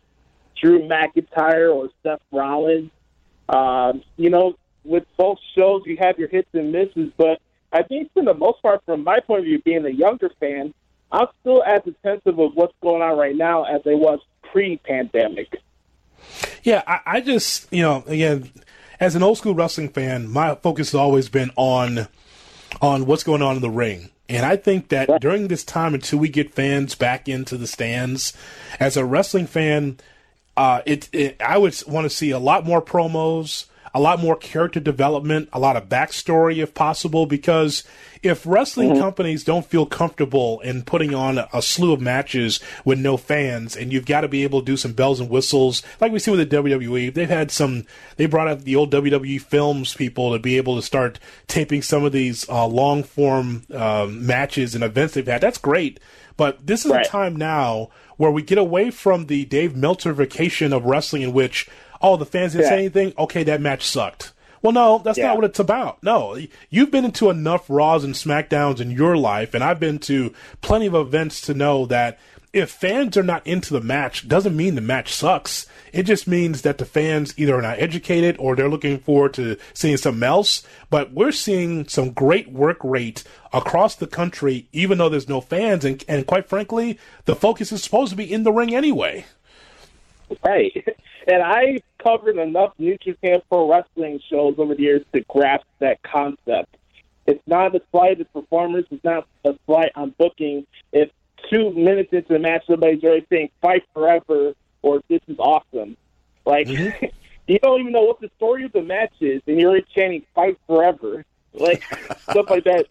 [0.61, 2.91] Drew McIntyre or Seth Rollins.
[3.49, 8.11] Um, you know, with both shows, you have your hits and misses, but I think
[8.13, 10.73] for the most part, from my point of view, being a younger fan,
[11.11, 14.19] I'm still as attentive of what's going on right now as I was
[14.51, 15.59] pre-pandemic.
[16.63, 18.51] Yeah, I, I just, you know, again,
[18.99, 22.07] as an old school wrestling fan, my focus has always been on
[22.81, 24.11] on what's going on in the ring.
[24.27, 28.33] And I think that during this time until we get fans back into the stands,
[28.79, 29.97] as a wrestling fan,
[30.59, 34.35] uh, it, it I would want to see a lot more promos, a lot more
[34.35, 37.85] character development, a lot of backstory if possible, because
[38.21, 38.99] if wrestling mm-hmm.
[38.99, 43.77] companies don't feel comfortable in putting on a, a, slew of matches with no fans,
[43.77, 46.29] and you've got to be able to do some bells and whistles, like we see
[46.29, 47.85] with the WWE, they've had some,
[48.17, 52.03] they brought out the old WWE films people to be able to start taping some
[52.03, 55.39] of these uh, long form um, matches and events they've had.
[55.39, 56.01] That's great.
[56.35, 57.05] But this is right.
[57.05, 61.31] a time now where we get away from the Dave Meltzer vacation of wrestling in
[61.31, 61.69] which,
[62.01, 62.69] oh, the fans didn't yeah.
[62.69, 63.13] say anything.
[63.17, 64.33] Okay, that match sucked.
[64.61, 65.27] Well, no, that's yeah.
[65.27, 66.03] not what it's about.
[66.03, 66.37] No,
[66.69, 70.87] you've been into enough Raws and SmackDowns in your life, and I've been to plenty
[70.87, 72.19] of events to know that
[72.51, 75.67] if fans are not into the match, doesn't mean the match sucks.
[75.93, 79.57] It just means that the fans either are not educated or they're looking forward to
[79.73, 80.63] seeing something else.
[80.89, 85.85] But we're seeing some great work rate across the country, even though there's no fans.
[85.85, 89.25] And, and quite frankly, the focus is supposed to be in the ring anyway.
[90.43, 90.85] Right.
[91.27, 96.01] And I covered enough New Japan Pro Wrestling shows over the years to grasp that
[96.01, 96.75] concept.
[97.27, 98.85] It's not a slight of performers.
[98.89, 100.65] It's not a slight on booking.
[100.91, 101.11] If
[101.49, 105.97] two minutes into the match, somebody's already saying "fight forever" or "this is awesome,"
[106.45, 107.05] like mm-hmm.
[107.47, 110.25] you don't even know what the story of the match is, and you're already chanting
[110.35, 111.83] "fight forever," like
[112.29, 112.85] stuff like that.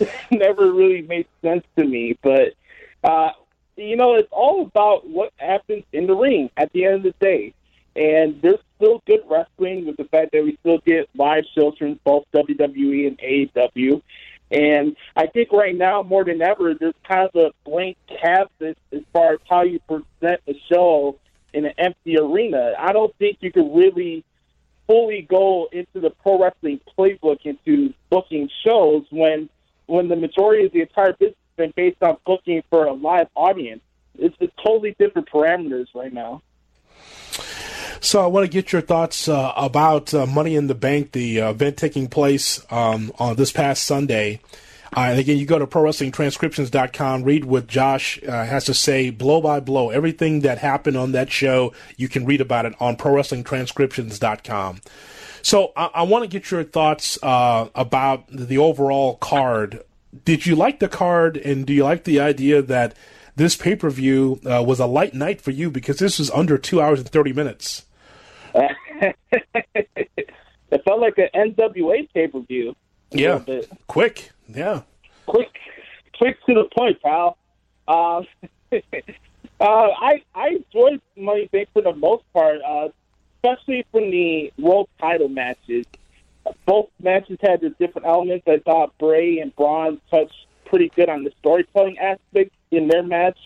[0.30, 2.54] never really made sense to me, but
[3.04, 3.30] uh,
[3.78, 7.14] you know, it's all about what happens in the ring at the end of the
[7.20, 7.54] day.
[7.96, 11.98] And there's still good wrestling with the fact that we still get live shows from
[12.04, 14.02] both WWE and AEW.
[14.50, 19.02] And I think right now, more than ever, there's kind of a blank canvas as
[19.12, 21.18] far as how you present a show
[21.52, 22.74] in an empty arena.
[22.78, 24.24] I don't think you could really
[24.86, 29.48] fully go into the pro wrestling playbook into booking shows when
[29.86, 33.28] when the majority of the entire business has been based on booking for a live
[33.34, 33.80] audience.
[34.18, 36.42] It's, it's totally different parameters right now.
[38.00, 41.40] So I want to get your thoughts uh, about uh, Money in the Bank, the
[41.40, 44.40] uh, event taking place um, on this past Sunday.
[44.96, 49.40] Uh, and again, you go to ProWrestlingTranscriptions.com, read what Josh uh, has to say blow
[49.40, 49.90] by blow.
[49.90, 54.80] Everything that happened on that show, you can read about it on ProWrestlingTranscriptions.com.
[55.42, 59.82] So I, I want to get your thoughts uh, about the overall card.
[60.24, 62.94] Did you like the card, and do you like the idea that
[63.36, 66.80] this pay per view was a light night for you because this was under two
[66.80, 67.84] hours and 30 minutes?
[69.74, 72.74] it felt like an NWA pay per view.
[73.10, 73.42] Yeah,
[73.86, 74.30] quick.
[74.48, 74.82] Yeah,
[75.26, 75.50] quick,
[76.16, 77.38] quick to the point, pal.
[77.86, 78.22] Uh,
[78.72, 78.80] uh,
[79.60, 82.88] I I enjoyed Money Bank for the most part, uh,
[83.36, 85.86] especially from the world title matches.
[86.66, 88.46] Both matches had their different elements.
[88.46, 93.38] I thought Bray and Braun touched pretty good on the storytelling aspect in their match,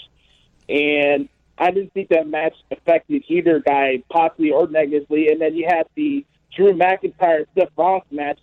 [0.69, 1.29] and
[1.63, 5.29] I didn't think that match affected either guy possibly or negatively.
[5.29, 8.41] And then you had the Drew McIntyre Seth Rollins match,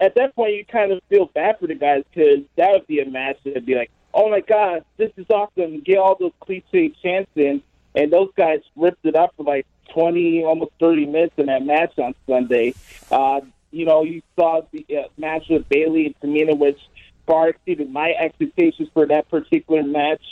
[0.00, 3.00] at that point you kind of feel bad for the guys because that would be
[3.00, 6.90] a match that'd be like, oh my god, this is awesome, get all those cliche
[7.02, 7.62] chants in,
[7.94, 11.98] and those guys ripped it up for like 20, almost 30 minutes in that match
[11.98, 12.74] on Sunday.
[13.10, 16.78] Uh, you know, you saw the uh, match with Bayley and Tamina, which
[17.26, 20.22] far exceeded my expectations for that particular match.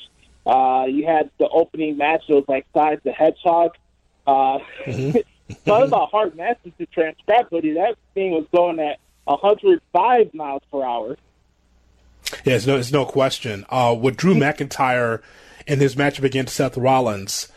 [0.47, 3.77] Uh, you had the opening match, it was like Size the Hedgehog.
[4.27, 5.19] Uh, mm-hmm.
[5.67, 10.83] talking about hard matches to transcribe, but that thing was going at 105 miles per
[10.83, 11.17] hour.
[12.45, 13.67] Yeah, it's no, it's no question.
[13.69, 15.21] Uh, with Drew McIntyre
[15.67, 17.49] in his matchup against Seth Rollins.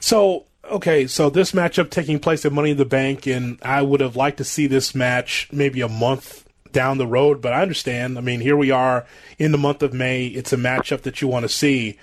[0.00, 4.00] So, okay, so this matchup taking place at Money in the Bank, and I would
[4.00, 8.16] have liked to see this match maybe a month down the road, but I understand.
[8.16, 9.06] I mean, here we are
[9.38, 10.26] in the month of May.
[10.26, 11.98] It's a matchup that you want to see.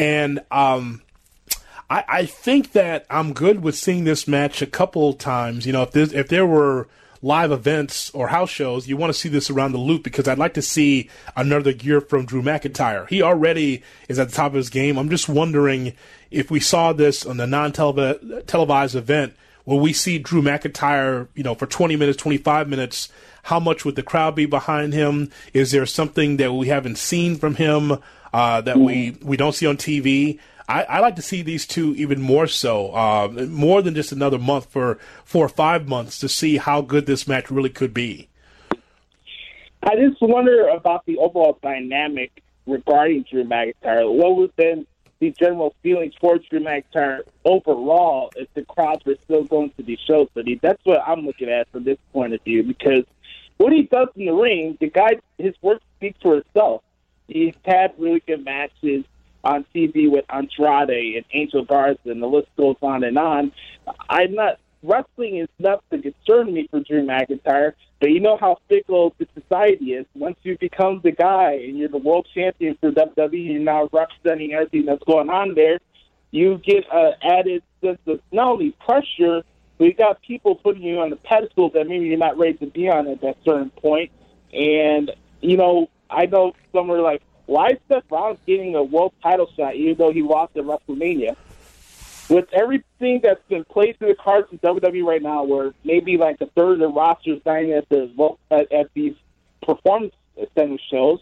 [0.00, 1.02] And um,
[1.90, 5.66] I, I think that I'm good with seeing this match a couple times.
[5.66, 6.88] You know, if if there were
[7.20, 10.38] live events or house shows, you want to see this around the loop because I'd
[10.38, 13.06] like to see another gear from Drew McIntyre.
[13.10, 14.98] He already is at the top of his game.
[14.98, 15.92] I'm just wondering
[16.30, 19.34] if we saw this on the non televised event,
[19.66, 23.10] will we see Drew McIntyre, you know, for 20 minutes, 25 minutes?
[23.42, 25.30] How much would the crowd be behind him?
[25.52, 27.98] Is there something that we haven't seen from him
[28.32, 30.38] uh, that we, we don't see on TV?
[30.68, 34.38] I, I, like to see these two even more so, uh, more than just another
[34.38, 38.28] month for four or five months to see how good this match really could be.
[39.82, 44.12] I just wonder about the overall dynamic regarding Drew McIntyre.
[44.12, 44.86] What was then
[45.18, 49.98] the general feelings towards Drew McIntyre overall if the crowds were still going to these
[50.06, 50.28] shows?
[50.34, 53.04] But that's what I'm looking at from this point of view because
[53.56, 56.82] what he does in the ring, the guy, his work speaks for itself.
[57.30, 59.04] He's had really good matches
[59.44, 63.52] on TV with Andrade and Angel Garza, and the list goes on and on.
[64.08, 68.58] I'm not wrestling is not to concern me for Drew McIntyre, but you know how
[68.68, 70.06] fickle the society is.
[70.14, 74.52] Once you become the guy and you're the world champion for WWE, you're now representing
[74.52, 75.78] everything that's going on there.
[76.30, 79.42] You get an added sense of not only pressure,
[79.78, 82.66] but you got people putting you on the pedestal that maybe you're not ready to
[82.66, 84.10] be on at that certain point.
[84.52, 89.12] And you know, I know some are like, why is Seth Rollins getting a world
[89.22, 91.36] title shot even though he lost at WrestleMania?
[92.28, 96.40] With everything that's been placed in the cards in WWE right now, where maybe like
[96.40, 99.14] a third of the roster is at the at, at these
[99.62, 100.14] performance
[100.54, 101.20] center shows,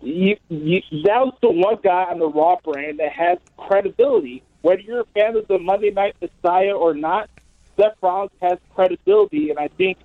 [0.00, 4.42] you, you, that was the one guy on the Raw brand that has credibility.
[4.62, 7.28] Whether you're a fan of the Monday Night Messiah or not,
[7.76, 9.98] Seth Rollins has credibility, and I think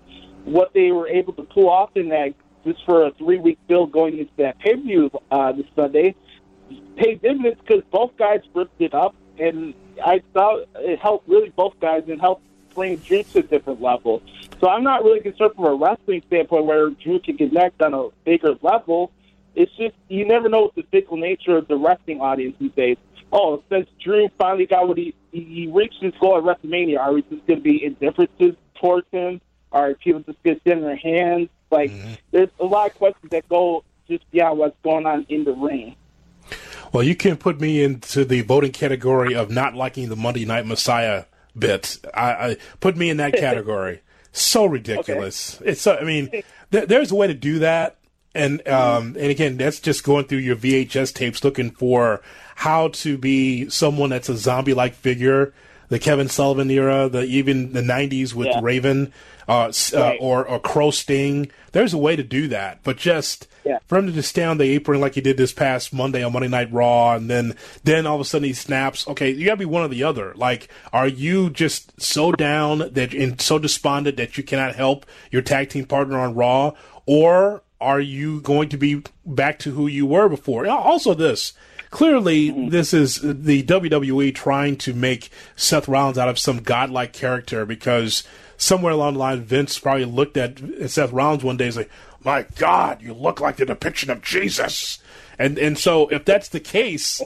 [0.44, 2.34] what they were able to pull off in that
[2.64, 6.16] just for a three week build going into that pay per view uh, this Sunday
[6.96, 9.74] paid dividends because both guys ripped it up, and
[10.04, 14.22] I thought it helped really both guys and helped bring Drew to a different level.
[14.60, 18.10] So I'm not really concerned from a wrestling standpoint where Drew can connect on a
[18.26, 19.12] bigger level.
[19.56, 22.98] It's just you never know what the fickle nature of the wrestling audience these days.
[23.32, 27.22] Oh, since Drew finally got what he he reached his goal at WrestleMania, are we
[27.24, 29.42] just going to be indifferences towards him?
[29.74, 31.50] Are people just sit in their hands?
[31.72, 32.14] Like, mm-hmm.
[32.32, 35.96] there's a lot of questions that go just beyond what's going on in the ring.
[36.94, 40.68] Well, you can put me into the voting category of not liking the Monday Night
[40.68, 41.26] Messiah
[41.58, 41.98] bit.
[42.14, 44.02] I, I put me in that category.
[44.32, 45.60] so ridiculous.
[45.60, 45.72] Okay.
[45.72, 45.88] It's.
[45.88, 46.30] I mean,
[46.72, 47.98] th- there's a way to do that,
[48.36, 52.22] and um, and again, that's just going through your VHS tapes looking for
[52.56, 55.54] how to be someone that's a zombie-like figure.
[55.90, 58.60] The Kevin Sullivan era, the even the '90s with yeah.
[58.62, 59.14] Raven
[59.48, 60.20] uh, uh, right.
[60.20, 61.52] uh, or or Crow Sting.
[61.72, 63.80] There's a way to do that, but just yeah.
[63.88, 66.34] for him to just stay on the apron like he did this past Monday on
[66.34, 69.08] Monday Night Raw, and then then all of a sudden he snaps.
[69.08, 70.34] Okay, you gotta be one or the other.
[70.36, 75.42] Like, are you just so down that and so despondent that you cannot help your
[75.42, 76.74] tag team partner on Raw,
[77.06, 80.66] or are you going to be back to who you were before?
[80.68, 81.54] Also, this
[81.94, 82.70] clearly mm-hmm.
[82.70, 88.24] this is the WWE trying to make Seth Rollins out of some godlike character because
[88.58, 91.92] somewhere along the line, Vince probably looked at Seth Rollins one day and like,
[92.24, 94.98] "My God, you look like the depiction of Jesus."
[95.38, 97.22] And and so if that's the case,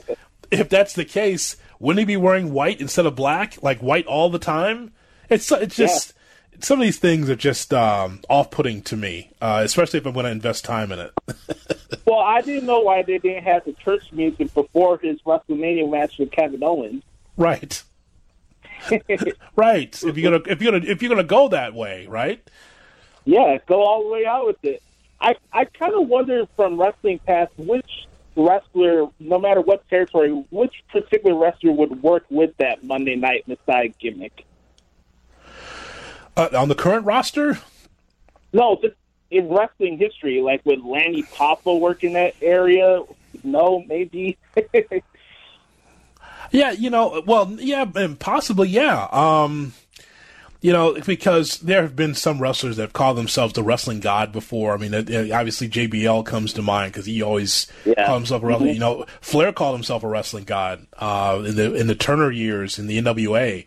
[0.51, 4.29] if that's the case, wouldn't he be wearing white instead of black, like white all
[4.29, 4.91] the time?
[5.29, 6.13] It's it's just.
[6.59, 10.25] Some of these things are just um, off-putting to me, uh, especially if I'm going
[10.25, 11.11] to invest time in it.
[12.05, 16.17] well, I didn't know why they didn't have the church music before his WrestleMania match
[16.17, 17.03] with Kevin Owens.
[17.35, 17.83] Right.
[19.55, 20.03] right.
[20.03, 22.47] If you're gonna if you're gonna if you're gonna go that way, right?
[23.25, 24.81] Yeah, go all the way out with it.
[25.19, 30.83] I I kind of wonder from wrestling past which wrestler, no matter what territory, which
[30.91, 34.45] particular wrestler would work with that Monday Night Messiah gimmick.
[36.37, 37.57] Uh, on the current roster?
[38.53, 38.95] No, just
[39.31, 43.01] in wrestling history, like with Lanny Poffo working that area.
[43.43, 44.37] No, maybe.
[46.51, 49.07] yeah, you know, well, yeah, and possibly, yeah.
[49.11, 49.73] Um,
[50.61, 54.31] you know, because there have been some wrestlers that have called themselves the wrestling god
[54.31, 54.73] before.
[54.73, 58.05] I mean, obviously JBL comes to mind because he always yeah.
[58.05, 58.69] called himself a wrestling.
[58.69, 58.73] Mm-hmm.
[58.75, 62.77] You know, Flair called himself a wrestling god uh, in the in the Turner years
[62.77, 63.65] in the NWA.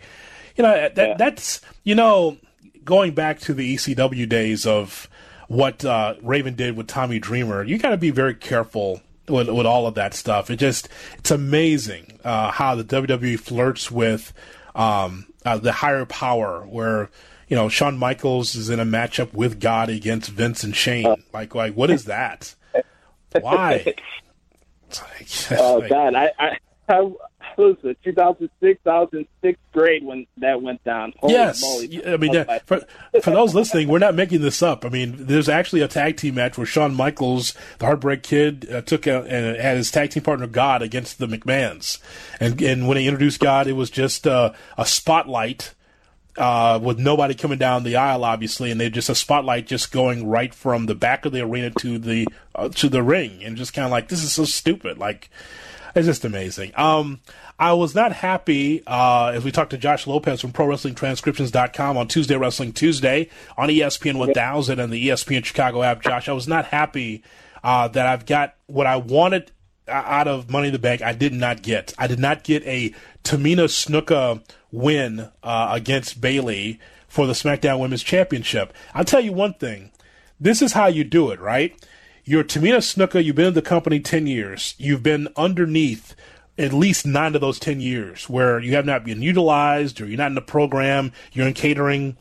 [0.56, 1.16] You know, that, yeah.
[1.16, 2.38] that's you know,
[2.84, 5.08] going back to the ECW days of
[5.48, 7.64] what uh, Raven did with Tommy Dreamer.
[7.64, 10.50] You got to be very careful with with all of that stuff.
[10.50, 14.32] It just it's amazing uh, how the WWE flirts with
[14.74, 17.10] um, uh, the higher power, where
[17.48, 21.22] you know Shawn Michaels is in a matchup with God against Vince and Shane.
[21.32, 22.54] Like, like what is that?
[23.40, 23.94] Why?
[24.90, 26.58] Like, oh like, God, I, I,
[26.88, 27.12] I
[27.60, 28.80] was it 2006?
[28.86, 31.12] I was in sixth grade when that went down.
[31.18, 32.06] Holy yes, moly.
[32.06, 32.82] I mean for
[33.22, 34.84] for those listening, we're not making this up.
[34.84, 38.80] I mean, there's actually a tag team match where Shawn Michaels, the Heartbreak Kid, uh,
[38.82, 41.98] took a, and had his tag team partner God against the McMahons,
[42.38, 45.74] and and when he introduced God, it was just uh, a spotlight.
[46.38, 50.26] Uh, with nobody coming down the aisle, obviously, and they just a spotlight just going
[50.26, 53.74] right from the back of the arena to the uh, to the ring, and just
[53.74, 54.96] kind of like this is so stupid.
[54.96, 55.28] Like,
[55.94, 56.72] it's just amazing.
[56.76, 57.20] Um,
[57.60, 62.36] I was not happy uh, as we talked to Josh Lopez from ProWrestlingTranscriptions.com on Tuesday
[62.36, 66.00] Wrestling Tuesday on ESPN 1000 and the ESPN Chicago app.
[66.00, 67.22] Josh, I was not happy
[67.62, 69.52] uh, that I've got what I wanted
[69.86, 71.02] out of Money in the Bank.
[71.02, 71.92] I did not get.
[71.98, 72.94] I did not get a
[73.24, 74.42] Tamina Snuka
[74.72, 78.72] win uh, against Bayley for the SmackDown Women's Championship.
[78.94, 79.90] I'll tell you one thing.
[80.40, 81.76] This is how you do it, right?
[82.24, 83.22] You're Tamina Snuka.
[83.22, 84.74] You've been in the company 10 years.
[84.78, 86.14] You've been underneath
[86.60, 90.18] at least nine of those 10 years where you have not been utilized or you're
[90.18, 92.16] not in the program, you're in catering,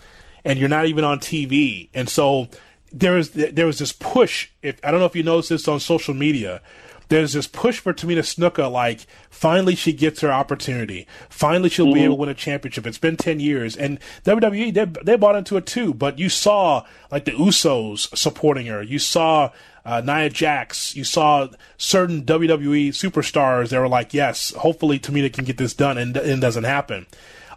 [0.45, 1.89] and you're not even on TV.
[1.93, 2.47] And so
[2.91, 4.49] there is there was this push.
[4.61, 6.61] If I don't know if you noticed this on social media,
[7.09, 8.71] there's this push for Tamina Snuka.
[8.71, 11.05] Like finally she gets her opportunity.
[11.29, 11.95] Finally she'll mm-hmm.
[11.95, 12.87] be able to win a championship.
[12.87, 15.93] It's been ten years, and WWE they they bought into it too.
[15.93, 18.81] But you saw like the Usos supporting her.
[18.81, 19.51] You saw
[19.89, 20.95] uh, Nia Jax.
[20.95, 25.97] You saw certain WWE superstars that were like, yes, hopefully Tamina can get this done,
[25.97, 27.07] and, and it doesn't happen.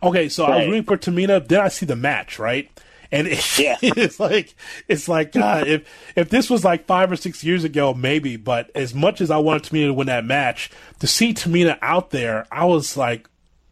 [0.03, 0.55] Okay, so right.
[0.55, 1.47] I was rooting for Tamina.
[1.47, 2.71] Then I see the match, right?
[3.13, 3.77] And it, yeah.
[3.83, 4.55] it's like
[4.89, 8.37] it's like God, if if this was like five or six years ago, maybe.
[8.37, 10.71] But as much as I wanted Tamina to win that match,
[11.01, 13.29] to see Tamina out there, I was like,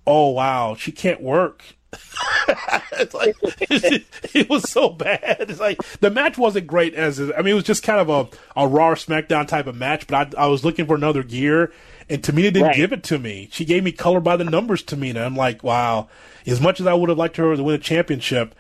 [0.07, 1.65] oh wow, she can't work.
[2.93, 5.37] it's like it, it, was so bad.
[5.41, 8.61] It's like the match wasn't great as I mean it was just kind of a,
[8.61, 10.07] a raw SmackDown type of match.
[10.07, 11.73] But I, I was looking for another gear,
[12.09, 12.77] and Tamina didn't right.
[12.77, 13.49] give it to me.
[13.53, 14.83] She gave me color by the numbers.
[14.83, 16.09] Tamina, I'm like, wow.
[16.47, 18.55] As much as I would have liked her to win a championship,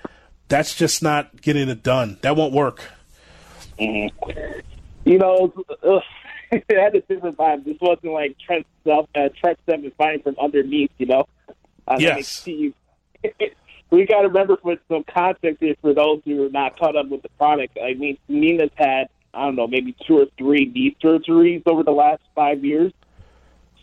[0.48, 2.18] that's just not getting it done.
[2.22, 2.82] That won't work.
[3.78, 4.60] Mm-hmm.
[5.04, 5.52] You know,
[5.82, 6.00] uh,
[6.50, 7.64] it had a different vibe.
[7.64, 10.90] This wasn't like Trent uh, Trent Seven fighting from underneath.
[10.98, 11.28] You know,
[11.86, 12.44] uh, yes.
[13.90, 17.08] we got to remember for some context here for those who are not caught up
[17.08, 17.78] with the product.
[17.82, 21.92] I mean, Nina's had I don't know maybe two or three knee surgeries over the
[21.92, 22.92] last five years,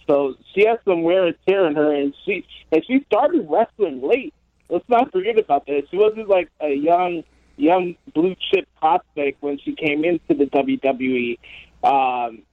[0.05, 4.01] so she has some wear and tear in her, and she and she started wrestling
[4.01, 4.33] late.
[4.69, 5.83] Let's not forget about that.
[5.89, 7.23] She wasn't like a young
[7.57, 11.39] young blue chip prospect when she came into the WWE.
[11.83, 12.43] Um,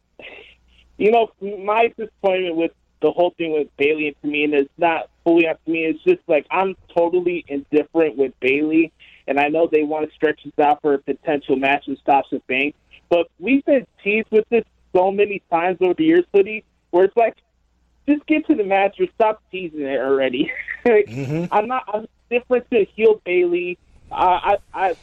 [0.96, 2.72] you know, my disappointment with
[3.04, 5.84] the whole thing with Bayley and Tamina is not fully up to me.
[5.84, 8.92] It's just like I'm totally indifferent with Bayley,
[9.28, 12.40] and I know they want to stretch this out for a potential match with Sasha
[12.48, 12.78] Banks,
[13.10, 14.64] but we've been teased with this
[14.96, 17.36] so many times over the years, Hoodie, where it's like,
[18.08, 20.50] just get to the match or stop teasing it already.
[20.86, 21.52] like, mm-hmm.
[21.52, 21.84] I'm not.
[21.92, 23.76] I'm different to heel Bayley.
[24.10, 24.96] Uh, I, I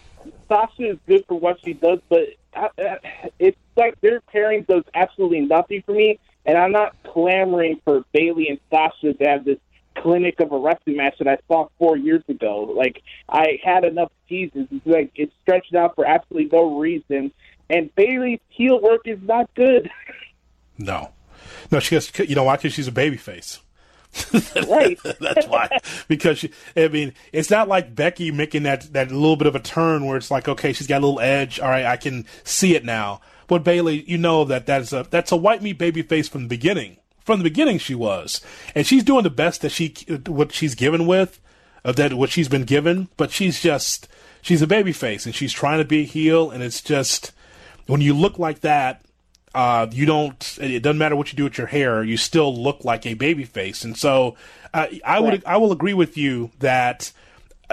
[0.47, 2.97] Sasha is good for what she does, but I, I,
[3.37, 6.19] it's like their pairing does absolutely nothing for me.
[6.45, 9.59] And I'm not clamoring for Bayley and Sasha to have this
[9.95, 12.73] clinic of a wrestling match that I saw four years ago.
[12.75, 14.67] Like I had enough teases.
[14.71, 17.31] It's like it's stretched out for absolutely no reason.
[17.69, 19.89] And Bayley's heel work is not good.
[20.77, 21.11] No,
[21.69, 22.11] no, she has.
[22.17, 22.55] You know why?
[22.55, 23.59] Because she's a baby face.
[24.67, 24.99] right.
[25.19, 25.77] That's why.
[26.07, 29.59] Because she, I mean, it's not like Becky making that that little bit of a
[29.59, 31.59] turn where it's like, okay, she's got a little edge.
[31.59, 33.21] All right, I can see it now.
[33.51, 36.47] But Bayley, you know that that's a that's a white meat baby face from the
[36.47, 36.95] beginning.
[37.19, 38.39] From the beginning, she was,
[38.73, 39.93] and she's doing the best that she
[40.25, 41.37] what she's given with,
[41.83, 43.09] uh, that what she's been given.
[43.17, 44.07] But she's just
[44.41, 47.33] she's a baby face, and she's trying to be a heel, and it's just
[47.87, 49.01] when you look like that,
[49.53, 50.57] uh, you don't.
[50.61, 53.43] It doesn't matter what you do with your hair, you still look like a baby
[53.43, 53.83] face.
[53.83, 54.37] And so,
[54.73, 57.11] uh, I would I will agree with you that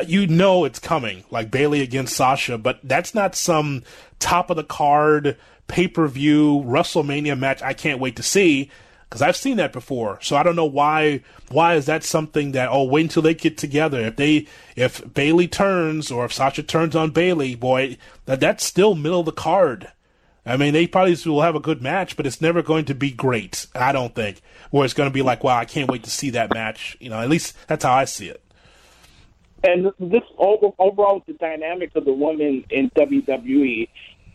[0.08, 3.84] you know it's coming, like Bayley against Sasha, but that's not some
[4.18, 5.36] top of the card
[5.68, 8.70] pay per view WrestleMania match I can't wait to see
[9.08, 10.18] because I've seen that before.
[10.20, 13.56] So I don't know why why is that something that oh wait until they get
[13.56, 14.00] together.
[14.00, 14.46] If they
[14.76, 17.96] if Bayley turns or if Sasha turns on Bayley, boy,
[18.26, 19.92] that that's still middle of the card.
[20.44, 23.10] I mean, they probably will have a good match, but it's never going to be
[23.10, 23.66] great.
[23.74, 24.40] I don't think.
[24.70, 26.96] Where it's going to be like, wow, I can't wait to see that match.
[27.00, 28.42] You know, at least that's how I see it.
[29.62, 33.88] And this overall, the dynamics of the woman in WWE,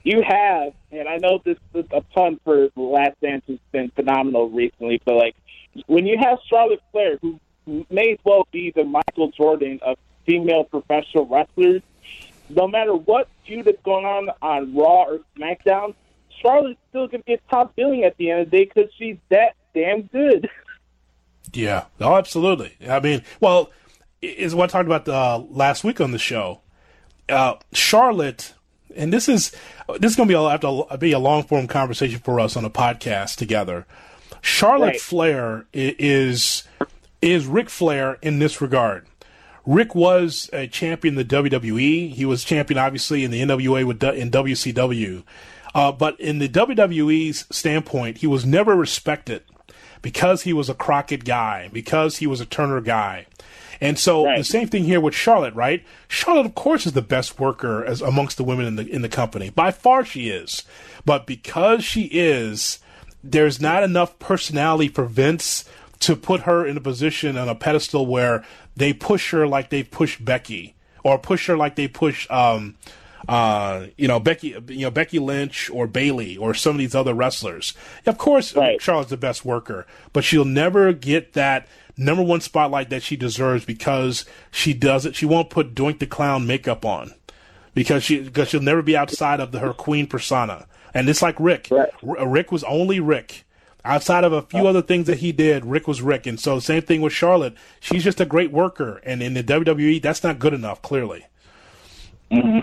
[0.04, 3.90] you have, and I know this is a pun for the Last Dance has been
[3.92, 5.36] phenomenal recently, but like
[5.88, 7.40] when you have Charlotte Flair, who
[7.90, 11.82] may as well be the Michael Jordan of female professional wrestlers,
[12.50, 15.96] no matter what feud is going on on Raw or SmackDown,
[16.42, 19.18] Charlotte's still going to get top billing at the end of the day because she's
[19.30, 20.50] that damn good.
[21.54, 22.76] Yeah, oh, absolutely.
[22.90, 23.72] I mean, well,
[24.22, 26.62] is what I talked about uh, last week on the show.
[27.30, 28.54] Uh, Charlotte,
[28.96, 29.52] and this is
[30.00, 32.56] this is going to be a, have to be a long form conversation for us
[32.56, 33.86] on a podcast together.
[34.42, 35.02] Charlotte right.
[35.02, 36.64] Flair is
[37.22, 39.06] is Ric Flair in this regard.
[39.66, 42.12] Rick was a champion in the WWE.
[42.12, 45.24] He was champion, obviously, in the NWA with in WCW.
[45.74, 49.44] Uh, but in the WWE's standpoint, he was never respected
[50.02, 53.26] because he was a Crockett guy, because he was a Turner guy.
[53.84, 54.38] And so right.
[54.38, 55.84] the same thing here with Charlotte, right?
[56.08, 59.10] Charlotte, of course, is the best worker as amongst the women in the in the
[59.10, 59.50] company.
[59.50, 60.64] By far, she is.
[61.04, 62.80] But because she is,
[63.22, 65.66] there's not enough personality for Vince
[66.00, 69.84] to put her in a position on a pedestal where they push her like they
[69.84, 72.76] push Becky, or push her like they push, um,
[73.28, 77.14] uh, you know, Becky, you know, Becky Lynch or Bayley or some of these other
[77.14, 77.74] wrestlers.
[78.06, 78.82] Of course, right.
[78.82, 81.68] Charlotte's the best worker, but she'll never get that
[81.98, 85.16] number one spotlight that she deserves because she does it.
[85.16, 87.14] She won't put Doink the Clown makeup on
[87.74, 90.68] because she because she'll never be outside of the, her queen persona.
[90.94, 91.70] And it's like Rick.
[91.72, 91.90] Right.
[92.02, 93.46] Rick was only Rick.
[93.86, 96.26] Outside of a few other things that he did, Rick was Rick.
[96.26, 97.56] And so same thing with Charlotte.
[97.82, 99.02] She's just a great worker.
[99.04, 101.26] And in the WWE, that's not good enough, clearly.
[102.32, 102.60] Mm-hmm.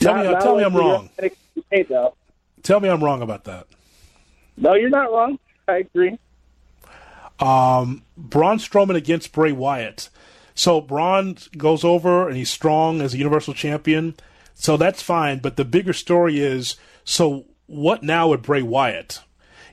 [0.00, 1.10] Tell not, me, not tell me I'm wrong.
[2.62, 3.66] Tell me I'm wrong about that.
[4.56, 5.38] No, you're not wrong.
[5.68, 6.18] I agree.
[7.40, 10.08] Um, Braun Strowman against Bray Wyatt.
[10.54, 14.14] So Braun goes over and he's strong as a Universal Champion.
[14.54, 15.40] So that's fine.
[15.40, 19.20] But the bigger story is so what now with Bray Wyatt?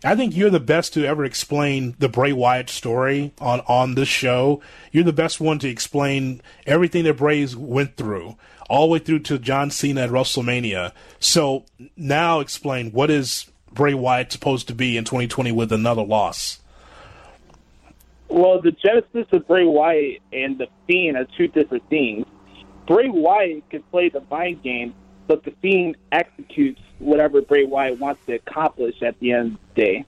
[0.03, 4.07] I think you're the best to ever explain the Bray Wyatt story on, on this
[4.07, 4.62] show.
[4.91, 8.36] You're the best one to explain everything that Bray's went through,
[8.68, 10.91] all the way through to John Cena at WrestleMania.
[11.20, 16.61] So now explain what is Bray Wyatt supposed to be in 2020 with another loss?
[18.32, 22.25] Well, the genesis of Bray Wyatt and the Fiend are two different things.
[22.88, 24.95] Bray Wyatt can play the mind game
[25.32, 29.82] but the Fiend executes whatever Bray Wyatt wants to accomplish at the end of the
[29.82, 30.05] day.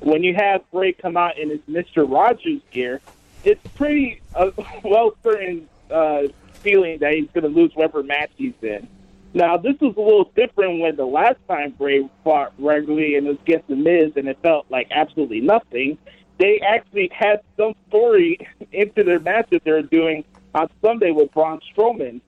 [0.00, 3.00] When you have Bray come out in his Mister Rogers gear,
[3.44, 4.50] it's pretty uh,
[4.84, 6.22] well certain uh,
[6.54, 8.88] feeling that he's going to lose whatever match he's in.
[9.32, 13.38] Now, this was a little different when the last time Bray fought regularly and was
[13.46, 15.98] against The Miz, and it felt like absolutely nothing.
[16.38, 18.38] They actually had some story
[18.72, 20.24] into their match that they're doing
[20.54, 22.20] on Sunday with Braun Strowman.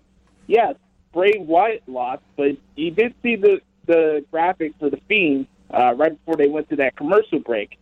[0.47, 0.77] Yes,
[1.13, 6.13] Bray Wyatt lost, but you did see the the graphic for the Fiend uh, right
[6.13, 7.79] before they went to that commercial break.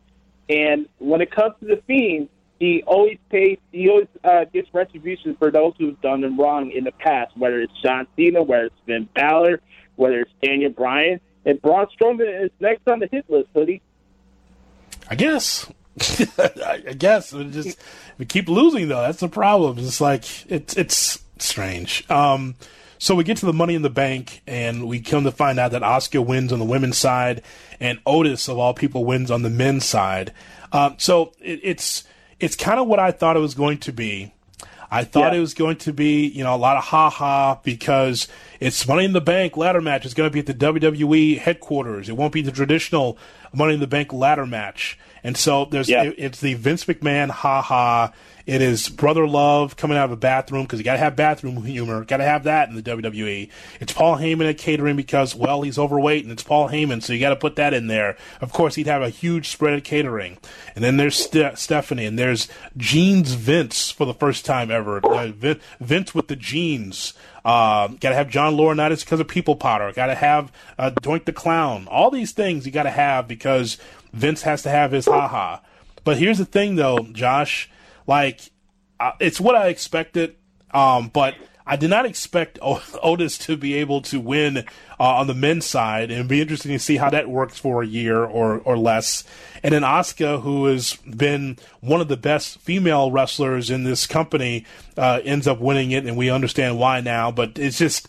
[0.49, 3.59] And when it comes to the Fiend, he always pays.
[3.73, 7.61] He always uh, gets retribution for those who've done him wrong in the past, whether
[7.61, 9.61] it's John Cena, whether it's Finn Balor,
[9.97, 13.83] whether it's Daniel Bryan, and Braun Strowman is next on the hit list, hoodie.
[15.09, 15.71] I guess.
[16.39, 17.79] I guess we just
[18.19, 19.03] we keep losing though.
[19.03, 19.79] That's the problem.
[19.79, 22.09] It's like it's it's strange.
[22.11, 22.55] Um,
[22.99, 25.73] so we get to the Money in the Bank, and we come to find out
[25.73, 27.43] that Asuka wins on the women's side,
[27.81, 30.33] and Otis, of all people, wins on the men's side.
[30.73, 32.05] Um, so it, it's
[32.41, 34.33] it's kind of what I thought it was going to be.
[34.91, 35.39] I thought yeah.
[35.39, 38.29] it was going to be, you know, a lot of ha ha because
[38.61, 40.05] it's Money in the Bank ladder match.
[40.05, 42.11] It's going to be at the WWE headquarters.
[42.11, 43.17] It won't be the traditional
[43.55, 44.99] Money in the Bank ladder match.
[45.25, 46.05] And so there's yeah.
[46.05, 48.13] it, it's the Vince McMahon ha ha
[48.47, 51.63] it is brother love coming out of a bathroom because you got to have bathroom
[51.65, 52.05] humor.
[52.05, 53.49] Got to have that in the WWE.
[53.81, 57.21] It's Paul Heyman at catering because well he's overweight and it's Paul Heyman, so you
[57.21, 58.17] got to put that in there.
[58.41, 60.39] Of course, he'd have a huge spread of catering.
[60.75, 65.05] And then there's St- Stephanie and there's Jeans Vince for the first time ever.
[65.05, 65.33] Uh,
[65.81, 67.15] Vince with the jeans.
[67.45, 69.93] Uh, got to have John Laurinaitis because of People Power.
[69.93, 71.89] Got to have uh, Doink the Clown.
[71.91, 73.79] All these things you got to have because
[74.13, 75.63] Vince has to have his ha ha.
[76.05, 77.71] But here's the thing, though, Josh
[78.07, 78.41] like
[79.01, 80.37] uh, it's what I expected.
[80.73, 81.35] Um, but
[81.67, 82.59] I did not expect
[83.03, 84.63] Otis to be able to win uh,
[84.99, 87.87] on the men's side, and it'd be interesting to see how that works for a
[87.87, 89.25] year or, or less.
[89.63, 94.65] And then Asuka, who has been one of the best female wrestlers in this company,
[94.97, 97.31] uh, ends up winning it, and we understand why now.
[97.31, 98.09] But it's just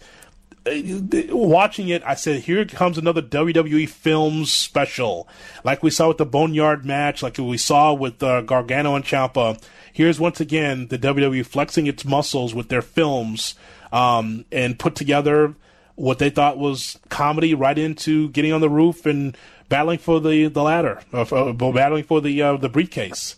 [0.65, 5.27] watching it, I said, here comes another WWE Films special,
[5.63, 9.61] like we saw with the Boneyard match, like we saw with uh, Gargano and Ciampa
[9.93, 13.55] here's once again the WWE flexing its muscles with their films
[13.93, 15.55] um, and put together
[15.95, 19.37] what they thought was comedy right into getting on the roof and
[19.69, 23.37] battling for the the ladder, uh, for, uh, battling for the uh, the briefcase.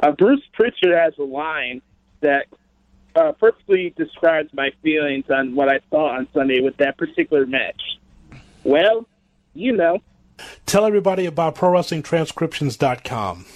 [0.00, 1.82] Uh, Bruce Pritchard has a line
[2.20, 2.46] that
[3.14, 7.80] uh, perfectly describes my feelings on what I saw on Sunday with that particular match.
[8.64, 9.06] Well,
[9.54, 10.00] you know.
[10.66, 13.46] Tell everybody about ProWrestlingTranscriptions.com.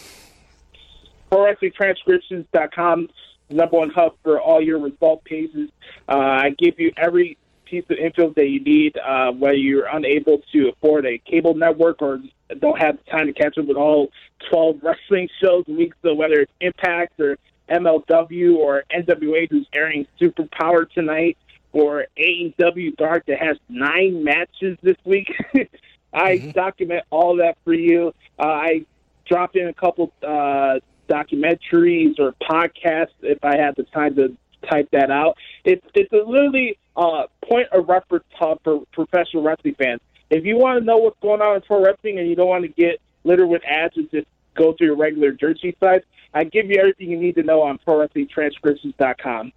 [1.32, 3.09] ProWrestlingTranscriptions.com,
[3.50, 5.70] number one hub for all your result pages.
[6.09, 10.40] Uh, I give you every piece of info that you need, uh, whether you're unable
[10.52, 12.20] to afford a cable network or
[12.61, 14.11] don't have the time to catch up with all
[14.50, 17.36] 12 wrestling shows a week, so whether it's Impact or
[17.71, 21.37] MLW or NWA who's airing Superpower tonight
[21.73, 25.29] or AEW Dark that has nine matches this week.
[26.12, 26.51] I mm-hmm.
[26.53, 28.14] document all that for you.
[28.39, 28.87] Uh, I
[29.27, 34.37] drop in a couple uh, documentaries or podcasts if I had the time to
[34.69, 35.37] type that out.
[35.64, 40.01] It's it's a literally uh, point of reference hub for professional wrestling fans.
[40.31, 42.64] If you want to know what's going on in pro wrestling and you don't want
[42.64, 44.27] to get littered with ads and just
[44.59, 46.04] go to your regular Jersey sites,
[46.34, 49.52] I give you everything you need to know on ProWrestlingTranscriptions.com.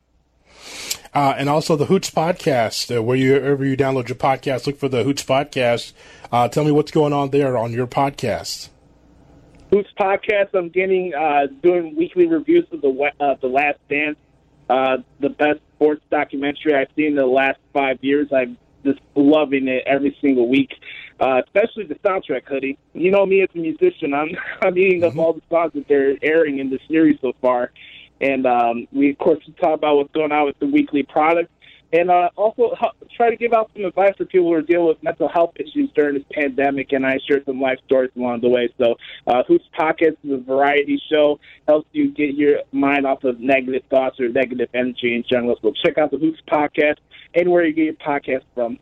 [1.14, 4.78] Uh, and also the Hoots podcast, uh, where you, wherever you download your podcast, look
[4.78, 5.92] for the Hoots podcast.
[6.32, 8.70] Uh, tell me what's going on there on your podcast.
[9.72, 10.54] Hoots podcast.
[10.54, 14.18] I'm getting uh, doing weekly reviews of the uh, the Last Dance,
[14.70, 18.28] uh, the best sports documentary I've seen in the last five years.
[18.34, 20.72] I'm just loving it every single week,
[21.20, 22.78] uh, especially the soundtrack hoodie.
[22.94, 24.30] You know me as a musician, I'm
[24.62, 25.20] I'm eating mm-hmm.
[25.20, 27.72] up all the songs that they're airing in the series so far,
[28.20, 31.52] and um, we of course talk about what's going on with the weekly product
[31.94, 32.76] and uh, also
[33.16, 35.90] try to give out some advice for people who are dealing with mental health issues
[35.96, 36.92] during this pandemic.
[36.94, 38.74] And I share some life stories along the way.
[38.78, 38.96] So,
[39.28, 43.84] uh, Hoots Podcast is a variety show, helps you get your mind off of negative
[43.90, 45.58] thoughts or negative energy in general.
[45.62, 46.98] So, check out the Hoots Podcast
[47.34, 48.80] anywhere you get your podcast from.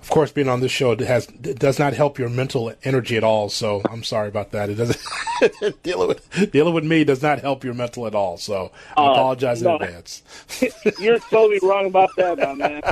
[0.00, 3.16] Of course, being on this show it has it does not help your mental energy
[3.16, 3.48] at all.
[3.48, 4.70] So I'm sorry about that.
[4.70, 8.36] It doesn't dealing with dealing with me does not help your mental at all.
[8.36, 9.76] So I uh, apologize no.
[9.76, 10.22] in advance.
[11.00, 12.82] You're totally wrong about that, my man.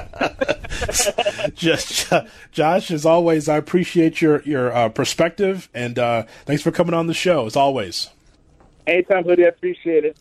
[1.55, 2.13] Just
[2.53, 7.07] Josh, as always, I appreciate your your uh, perspective and uh, thanks for coming on
[7.07, 8.11] the show as always.
[8.87, 9.45] Anytime, hoodie.
[9.45, 10.17] I appreciate it.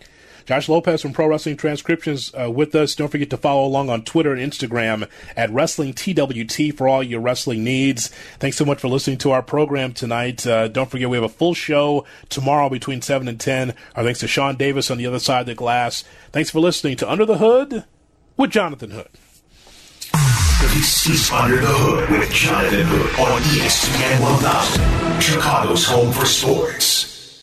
[0.47, 2.95] Josh Lopez from Pro Wrestling Transcriptions uh, with us.
[2.95, 7.19] Don't forget to follow along on Twitter and Instagram at Wrestling TWT for all your
[7.19, 8.07] wrestling needs.
[8.39, 10.47] Thanks so much for listening to our program tonight.
[10.47, 13.73] Uh, don't forget we have a full show tomorrow between 7 and 10.
[13.97, 16.05] Our thanks to Sean Davis on the other side of the glass.
[16.31, 17.83] Thanks for listening to Under the Hood
[18.37, 19.09] with Jonathan Hood.
[20.73, 27.16] This is Under the Hood with Jonathan Hood on ESPN 1000, Chicago's home for sports.